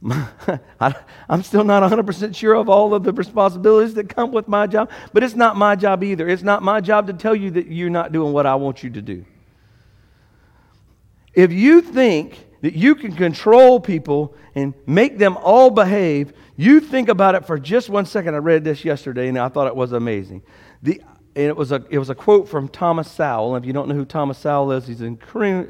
I, 0.08 0.94
am 1.28 1.42
still 1.42 1.64
not 1.64 1.82
100% 1.82 2.36
sure 2.36 2.54
of 2.54 2.68
all 2.68 2.94
of 2.94 3.02
the 3.02 3.12
responsibilities 3.12 3.94
that 3.94 4.08
come 4.08 4.30
with 4.30 4.46
my 4.46 4.68
job, 4.68 4.92
but 5.12 5.24
it's 5.24 5.34
not 5.34 5.56
my 5.56 5.74
job 5.74 6.04
either. 6.04 6.28
It's 6.28 6.44
not 6.44 6.62
my 6.62 6.80
job 6.80 7.08
to 7.08 7.14
tell 7.14 7.34
you 7.34 7.50
that 7.50 7.66
you're 7.66 7.90
not 7.90 8.12
doing 8.12 8.32
what 8.32 8.46
I 8.46 8.54
want 8.54 8.84
you 8.84 8.90
to 8.90 9.02
do. 9.02 9.24
If 11.34 11.50
you 11.50 11.80
think 11.80 12.46
that 12.62 12.74
you 12.74 12.94
can 12.94 13.12
control 13.12 13.78
people 13.78 14.34
and 14.54 14.72
make 14.86 15.18
them 15.18 15.36
all 15.36 15.70
behave, 15.70 16.32
you 16.56 16.80
think 16.80 17.08
about 17.08 17.34
it 17.34 17.46
for 17.46 17.58
just 17.58 17.88
one 17.88 18.06
second. 18.06 18.34
I 18.34 18.38
read 18.38 18.64
this 18.64 18.84
yesterday 18.84 19.28
and 19.28 19.38
I 19.38 19.48
thought 19.48 19.66
it 19.66 19.76
was 19.76 19.92
amazing. 19.92 20.42
The, 20.82 21.02
and 21.34 21.46
it 21.46 21.56
was 21.56 21.72
a 21.72 21.82
it 21.88 21.98
was 21.98 22.10
a 22.10 22.14
quote 22.14 22.48
from 22.48 22.68
Thomas 22.68 23.10
Sowell. 23.10 23.54
And 23.54 23.64
if 23.64 23.66
you 23.66 23.72
don't 23.72 23.88
know 23.88 23.94
who 23.94 24.04
Thomas 24.04 24.38
Sowell 24.38 24.72
is, 24.72 24.86
he's 24.86 25.00
an 25.00 25.18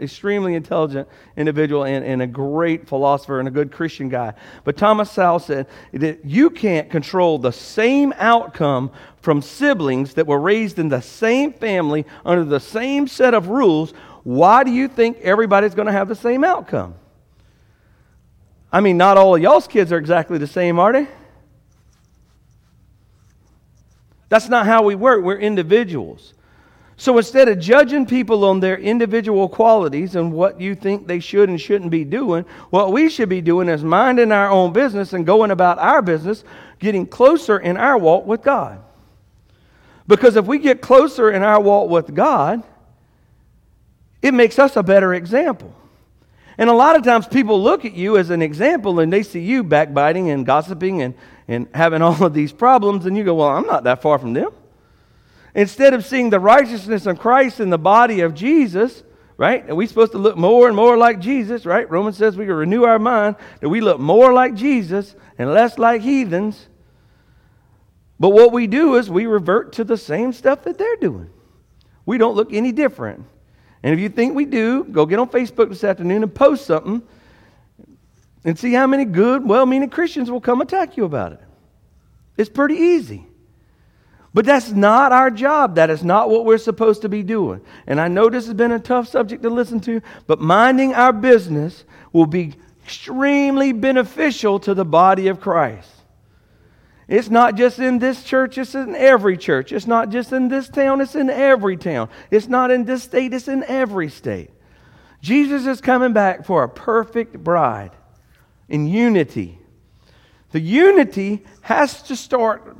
extremely 0.00 0.54
intelligent 0.54 1.08
individual 1.36 1.84
and, 1.84 2.04
and 2.04 2.20
a 2.20 2.26
great 2.26 2.88
philosopher 2.88 3.38
and 3.38 3.46
a 3.46 3.50
good 3.50 3.70
Christian 3.70 4.08
guy. 4.08 4.34
But 4.64 4.76
Thomas 4.76 5.10
Sowell 5.10 5.38
said 5.38 5.68
that 5.92 6.24
you 6.24 6.50
can't 6.50 6.90
control 6.90 7.38
the 7.38 7.52
same 7.52 8.12
outcome 8.16 8.90
from 9.20 9.40
siblings 9.40 10.14
that 10.14 10.26
were 10.26 10.40
raised 10.40 10.80
in 10.80 10.88
the 10.88 11.00
same 11.00 11.52
family 11.52 12.04
under 12.24 12.44
the 12.44 12.60
same 12.60 13.06
set 13.06 13.32
of 13.32 13.48
rules. 13.48 13.94
Why 14.24 14.64
do 14.64 14.70
you 14.70 14.88
think 14.88 15.18
everybody's 15.18 15.74
going 15.74 15.86
to 15.86 15.92
have 15.92 16.08
the 16.08 16.14
same 16.14 16.44
outcome? 16.44 16.94
I 18.72 18.80
mean, 18.80 18.96
not 18.96 19.18
all 19.18 19.34
of 19.34 19.42
y'all's 19.42 19.66
kids 19.66 19.92
are 19.92 19.98
exactly 19.98 20.38
the 20.38 20.46
same, 20.46 20.78
are 20.78 20.92
they? 20.92 21.08
That's 24.28 24.48
not 24.48 24.64
how 24.64 24.82
we 24.82 24.94
work. 24.94 25.22
We're 25.22 25.38
individuals. 25.38 26.32
So 26.96 27.18
instead 27.18 27.48
of 27.48 27.58
judging 27.58 28.06
people 28.06 28.44
on 28.44 28.60
their 28.60 28.78
individual 28.78 29.48
qualities 29.48 30.14
and 30.14 30.32
what 30.32 30.60
you 30.60 30.74
think 30.74 31.06
they 31.06 31.20
should 31.20 31.48
and 31.48 31.60
shouldn't 31.60 31.90
be 31.90 32.04
doing, 32.04 32.44
what 32.70 32.92
we 32.92 33.10
should 33.10 33.28
be 33.28 33.40
doing 33.40 33.68
is 33.68 33.82
minding 33.82 34.30
our 34.30 34.48
own 34.48 34.72
business 34.72 35.12
and 35.12 35.26
going 35.26 35.50
about 35.50 35.78
our 35.78 36.00
business, 36.00 36.44
getting 36.78 37.06
closer 37.06 37.58
in 37.58 37.76
our 37.76 37.98
walk 37.98 38.24
with 38.24 38.42
God. 38.42 38.80
Because 40.06 40.36
if 40.36 40.46
we 40.46 40.58
get 40.58 40.80
closer 40.80 41.30
in 41.30 41.42
our 41.42 41.60
walk 41.60 41.90
with 41.90 42.14
God, 42.14 42.62
it 44.22 44.32
makes 44.32 44.58
us 44.58 44.76
a 44.76 44.82
better 44.82 45.12
example. 45.12 45.74
And 46.56 46.70
a 46.70 46.74
lot 46.74 46.96
of 46.96 47.02
times 47.02 47.26
people 47.26 47.60
look 47.60 47.84
at 47.84 47.94
you 47.94 48.16
as 48.16 48.30
an 48.30 48.40
example 48.40 49.00
and 49.00 49.12
they 49.12 49.22
see 49.22 49.40
you 49.40 49.64
backbiting 49.64 50.30
and 50.30 50.46
gossiping 50.46 51.02
and, 51.02 51.14
and 51.48 51.66
having 51.74 52.02
all 52.02 52.22
of 52.22 52.34
these 52.34 52.52
problems, 52.52 53.04
and 53.04 53.16
you 53.16 53.24
go, 53.24 53.34
Well, 53.34 53.48
I'm 53.48 53.66
not 53.66 53.84
that 53.84 54.00
far 54.00 54.18
from 54.18 54.32
them. 54.32 54.50
Instead 55.54 55.92
of 55.92 56.04
seeing 56.06 56.30
the 56.30 56.40
righteousness 56.40 57.04
of 57.04 57.18
Christ 57.18 57.60
in 57.60 57.68
the 57.68 57.78
body 57.78 58.20
of 58.20 58.34
Jesus, 58.34 59.02
right? 59.36 59.66
And 59.66 59.76
we're 59.76 59.88
supposed 59.88 60.12
to 60.12 60.18
look 60.18 60.36
more 60.36 60.66
and 60.66 60.76
more 60.76 60.96
like 60.96 61.18
Jesus, 61.18 61.66
right? 61.66 61.90
Romans 61.90 62.16
says 62.16 62.36
we 62.36 62.46
can 62.46 62.54
renew 62.54 62.84
our 62.84 62.98
mind, 62.98 63.36
that 63.60 63.68
we 63.68 63.80
look 63.80 63.98
more 63.98 64.32
like 64.32 64.54
Jesus 64.54 65.14
and 65.38 65.52
less 65.52 65.78
like 65.78 66.00
heathens. 66.00 66.68
But 68.20 68.30
what 68.30 68.52
we 68.52 68.66
do 68.66 68.94
is 68.96 69.10
we 69.10 69.26
revert 69.26 69.72
to 69.74 69.84
the 69.84 69.96
same 69.96 70.32
stuff 70.32 70.64
that 70.64 70.78
they're 70.78 70.96
doing. 70.96 71.28
We 72.06 72.18
don't 72.18 72.36
look 72.36 72.52
any 72.52 72.72
different. 72.72 73.24
And 73.82 73.92
if 73.92 74.00
you 74.00 74.08
think 74.08 74.34
we 74.34 74.44
do, 74.44 74.84
go 74.84 75.06
get 75.06 75.18
on 75.18 75.28
Facebook 75.28 75.68
this 75.68 75.84
afternoon 75.84 76.22
and 76.22 76.34
post 76.34 76.66
something 76.66 77.02
and 78.44 78.58
see 78.58 78.72
how 78.72 78.86
many 78.86 79.04
good, 79.04 79.46
well 79.46 79.66
meaning 79.66 79.90
Christians 79.90 80.30
will 80.30 80.40
come 80.40 80.60
attack 80.60 80.96
you 80.96 81.04
about 81.04 81.32
it. 81.32 81.40
It's 82.36 82.50
pretty 82.50 82.76
easy. 82.76 83.26
But 84.34 84.46
that's 84.46 84.70
not 84.70 85.12
our 85.12 85.30
job. 85.30 85.74
That 85.74 85.90
is 85.90 86.02
not 86.02 86.30
what 86.30 86.46
we're 86.46 86.58
supposed 86.58 87.02
to 87.02 87.08
be 87.08 87.22
doing. 87.22 87.60
And 87.86 88.00
I 88.00 88.08
know 88.08 88.30
this 88.30 88.46
has 88.46 88.54
been 88.54 88.72
a 88.72 88.78
tough 88.78 89.08
subject 89.08 89.42
to 89.42 89.50
listen 89.50 89.78
to, 89.80 90.00
but 90.26 90.40
minding 90.40 90.94
our 90.94 91.12
business 91.12 91.84
will 92.12 92.26
be 92.26 92.54
extremely 92.82 93.72
beneficial 93.72 94.58
to 94.60 94.74
the 94.74 94.86
body 94.86 95.28
of 95.28 95.40
Christ. 95.40 95.91
It's 97.12 97.28
not 97.28 97.56
just 97.56 97.78
in 97.78 97.98
this 97.98 98.24
church, 98.24 98.56
it's 98.56 98.74
in 98.74 98.96
every 98.96 99.36
church. 99.36 99.70
It's 99.70 99.86
not 99.86 100.08
just 100.08 100.32
in 100.32 100.48
this 100.48 100.66
town, 100.70 101.02
it's 101.02 101.14
in 101.14 101.28
every 101.28 101.76
town. 101.76 102.08
It's 102.30 102.48
not 102.48 102.70
in 102.70 102.86
this 102.86 103.02
state, 103.02 103.34
it's 103.34 103.48
in 103.48 103.64
every 103.64 104.08
state. 104.08 104.48
Jesus 105.20 105.66
is 105.66 105.82
coming 105.82 106.14
back 106.14 106.46
for 106.46 106.64
a 106.64 106.70
perfect 106.70 107.36
bride 107.44 107.90
in 108.66 108.86
unity. 108.86 109.58
The 110.52 110.60
unity 110.60 111.44
has 111.60 112.02
to 112.04 112.16
start. 112.16 112.78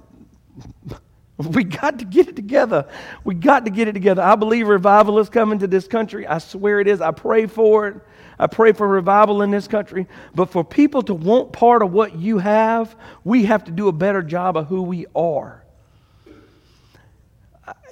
We 1.39 1.65
got 1.65 1.99
to 1.99 2.05
get 2.05 2.29
it 2.29 2.37
together. 2.37 2.87
We 3.25 3.35
got 3.35 3.65
to 3.65 3.71
get 3.71 3.89
it 3.89 3.93
together. 3.93 4.23
I 4.23 4.37
believe 4.37 4.69
revival 4.69 5.19
is 5.19 5.29
coming 5.29 5.59
to 5.59 5.67
this 5.67 5.89
country. 5.89 6.25
I 6.25 6.39
swear 6.39 6.79
it 6.79 6.87
is. 6.87 7.01
I 7.01 7.11
pray 7.11 7.47
for 7.47 7.89
it. 7.89 7.97
I 8.43 8.49
pray 8.49 8.73
for 8.73 8.89
revival 8.89 9.43
in 9.43 9.53
this 9.53 9.69
country. 9.69 10.09
But 10.35 10.51
for 10.51 10.65
people 10.65 11.03
to 11.03 11.15
want 11.15 11.53
part 11.53 11.81
of 11.81 11.93
what 11.93 12.17
you 12.17 12.39
have, 12.39 12.97
we 13.23 13.45
have 13.45 13.63
to 13.65 13.71
do 13.71 13.87
a 13.87 13.93
better 13.93 14.21
job 14.21 14.57
of 14.57 14.67
who 14.67 14.83
we 14.83 15.07
are. 15.15 15.63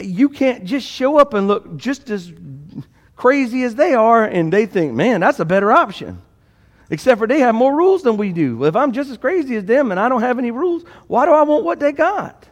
You 0.00 0.28
can't 0.28 0.64
just 0.64 0.88
show 0.88 1.20
up 1.20 1.34
and 1.34 1.46
look 1.46 1.76
just 1.76 2.10
as 2.10 2.32
crazy 3.14 3.62
as 3.62 3.76
they 3.76 3.94
are, 3.94 4.24
and 4.24 4.52
they 4.52 4.66
think, 4.66 4.92
man, 4.92 5.20
that's 5.20 5.38
a 5.38 5.44
better 5.44 5.70
option. 5.70 6.20
Except 6.90 7.20
for 7.20 7.28
they 7.28 7.38
have 7.38 7.54
more 7.54 7.76
rules 7.76 8.02
than 8.02 8.16
we 8.16 8.32
do. 8.32 8.64
If 8.64 8.74
I'm 8.74 8.90
just 8.90 9.08
as 9.08 9.18
crazy 9.18 9.54
as 9.54 9.64
them 9.64 9.92
and 9.92 10.00
I 10.00 10.08
don't 10.08 10.22
have 10.22 10.40
any 10.40 10.50
rules, 10.50 10.82
why 11.06 11.26
do 11.26 11.32
I 11.32 11.42
want 11.42 11.62
what 11.64 11.78
they 11.78 11.92
got? 11.92 12.48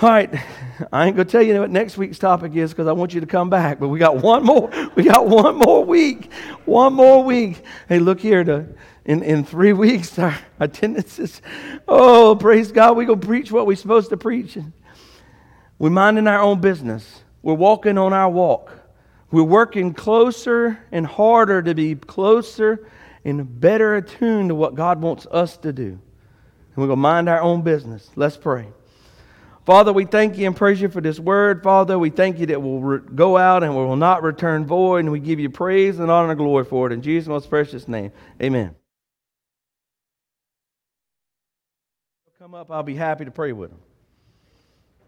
All 0.00 0.08
right, 0.08 0.34
I 0.90 1.06
ain't 1.06 1.16
gonna 1.16 1.28
tell 1.28 1.42
you 1.42 1.60
what 1.60 1.70
next 1.70 1.96
week's 1.96 2.18
topic 2.18 2.56
is 2.56 2.70
because 2.72 2.88
I 2.88 2.92
want 2.92 3.14
you 3.14 3.20
to 3.20 3.26
come 3.26 3.50
back. 3.50 3.78
But 3.78 3.88
we 3.88 3.98
got 3.98 4.16
one 4.16 4.42
more. 4.42 4.70
We 4.94 5.04
got 5.04 5.26
one 5.26 5.56
more 5.56 5.84
week. 5.84 6.32
One 6.64 6.94
more 6.94 7.22
week. 7.22 7.62
Hey, 7.88 7.98
look 7.98 8.20
here. 8.20 8.42
To, 8.42 8.66
in 9.04 9.22
in 9.22 9.44
three 9.44 9.72
weeks, 9.86 10.18
our 10.18 10.36
attendance 10.58 11.18
is. 11.18 11.40
Oh, 11.86 12.34
praise 12.34 12.72
God! 12.72 12.96
We 12.96 13.04
gonna 13.04 13.20
preach 13.20 13.52
what 13.52 13.66
we're 13.66 13.76
supposed 13.76 14.10
to 14.10 14.16
preach. 14.16 14.58
We're 15.78 15.90
minding 15.90 16.26
our 16.26 16.40
own 16.40 16.60
business. 16.60 17.22
We're 17.42 17.54
walking 17.54 17.96
on 17.98 18.12
our 18.12 18.30
walk. 18.30 18.72
We're 19.30 19.42
working 19.42 19.94
closer 19.94 20.78
and 20.90 21.06
harder 21.06 21.62
to 21.62 21.74
be 21.74 21.94
closer 21.94 22.88
and 23.24 23.60
better 23.60 23.96
attuned 23.96 24.48
to 24.50 24.54
what 24.54 24.74
God 24.74 25.00
wants 25.00 25.26
us 25.30 25.56
to 25.58 25.72
do. 25.72 25.84
And 25.84 26.76
we're 26.76 26.88
to 26.88 26.96
mind 26.96 27.28
our 27.28 27.40
own 27.40 27.62
business. 27.62 28.10
Let's 28.16 28.36
pray. 28.36 28.68
Father, 29.64 29.92
we 29.92 30.04
thank 30.04 30.38
you 30.38 30.46
and 30.46 30.56
praise 30.56 30.80
you 30.80 30.88
for 30.88 31.00
this 31.00 31.20
word. 31.20 31.62
Father, 31.62 31.96
we 31.96 32.10
thank 32.10 32.40
you 32.40 32.46
that 32.46 32.60
we'll 32.60 32.80
re- 32.80 33.00
go 33.14 33.36
out 33.36 33.62
and 33.62 33.76
we 33.76 33.84
will 33.84 33.96
not 33.96 34.24
return 34.24 34.66
void, 34.66 34.98
and 34.98 35.12
we 35.12 35.20
give 35.20 35.38
you 35.38 35.50
praise 35.50 36.00
and 36.00 36.10
honor 36.10 36.30
and 36.30 36.38
glory 36.38 36.64
for 36.64 36.88
it. 36.88 36.92
In 36.92 37.00
Jesus' 37.00 37.28
most 37.28 37.48
precious 37.48 37.86
name, 37.86 38.10
amen. 38.42 38.74
Come 42.40 42.56
up, 42.56 42.72
I'll 42.72 42.82
be 42.82 42.96
happy 42.96 43.24
to 43.24 43.30
pray 43.30 43.52
with 43.52 43.70
them. 43.70 43.78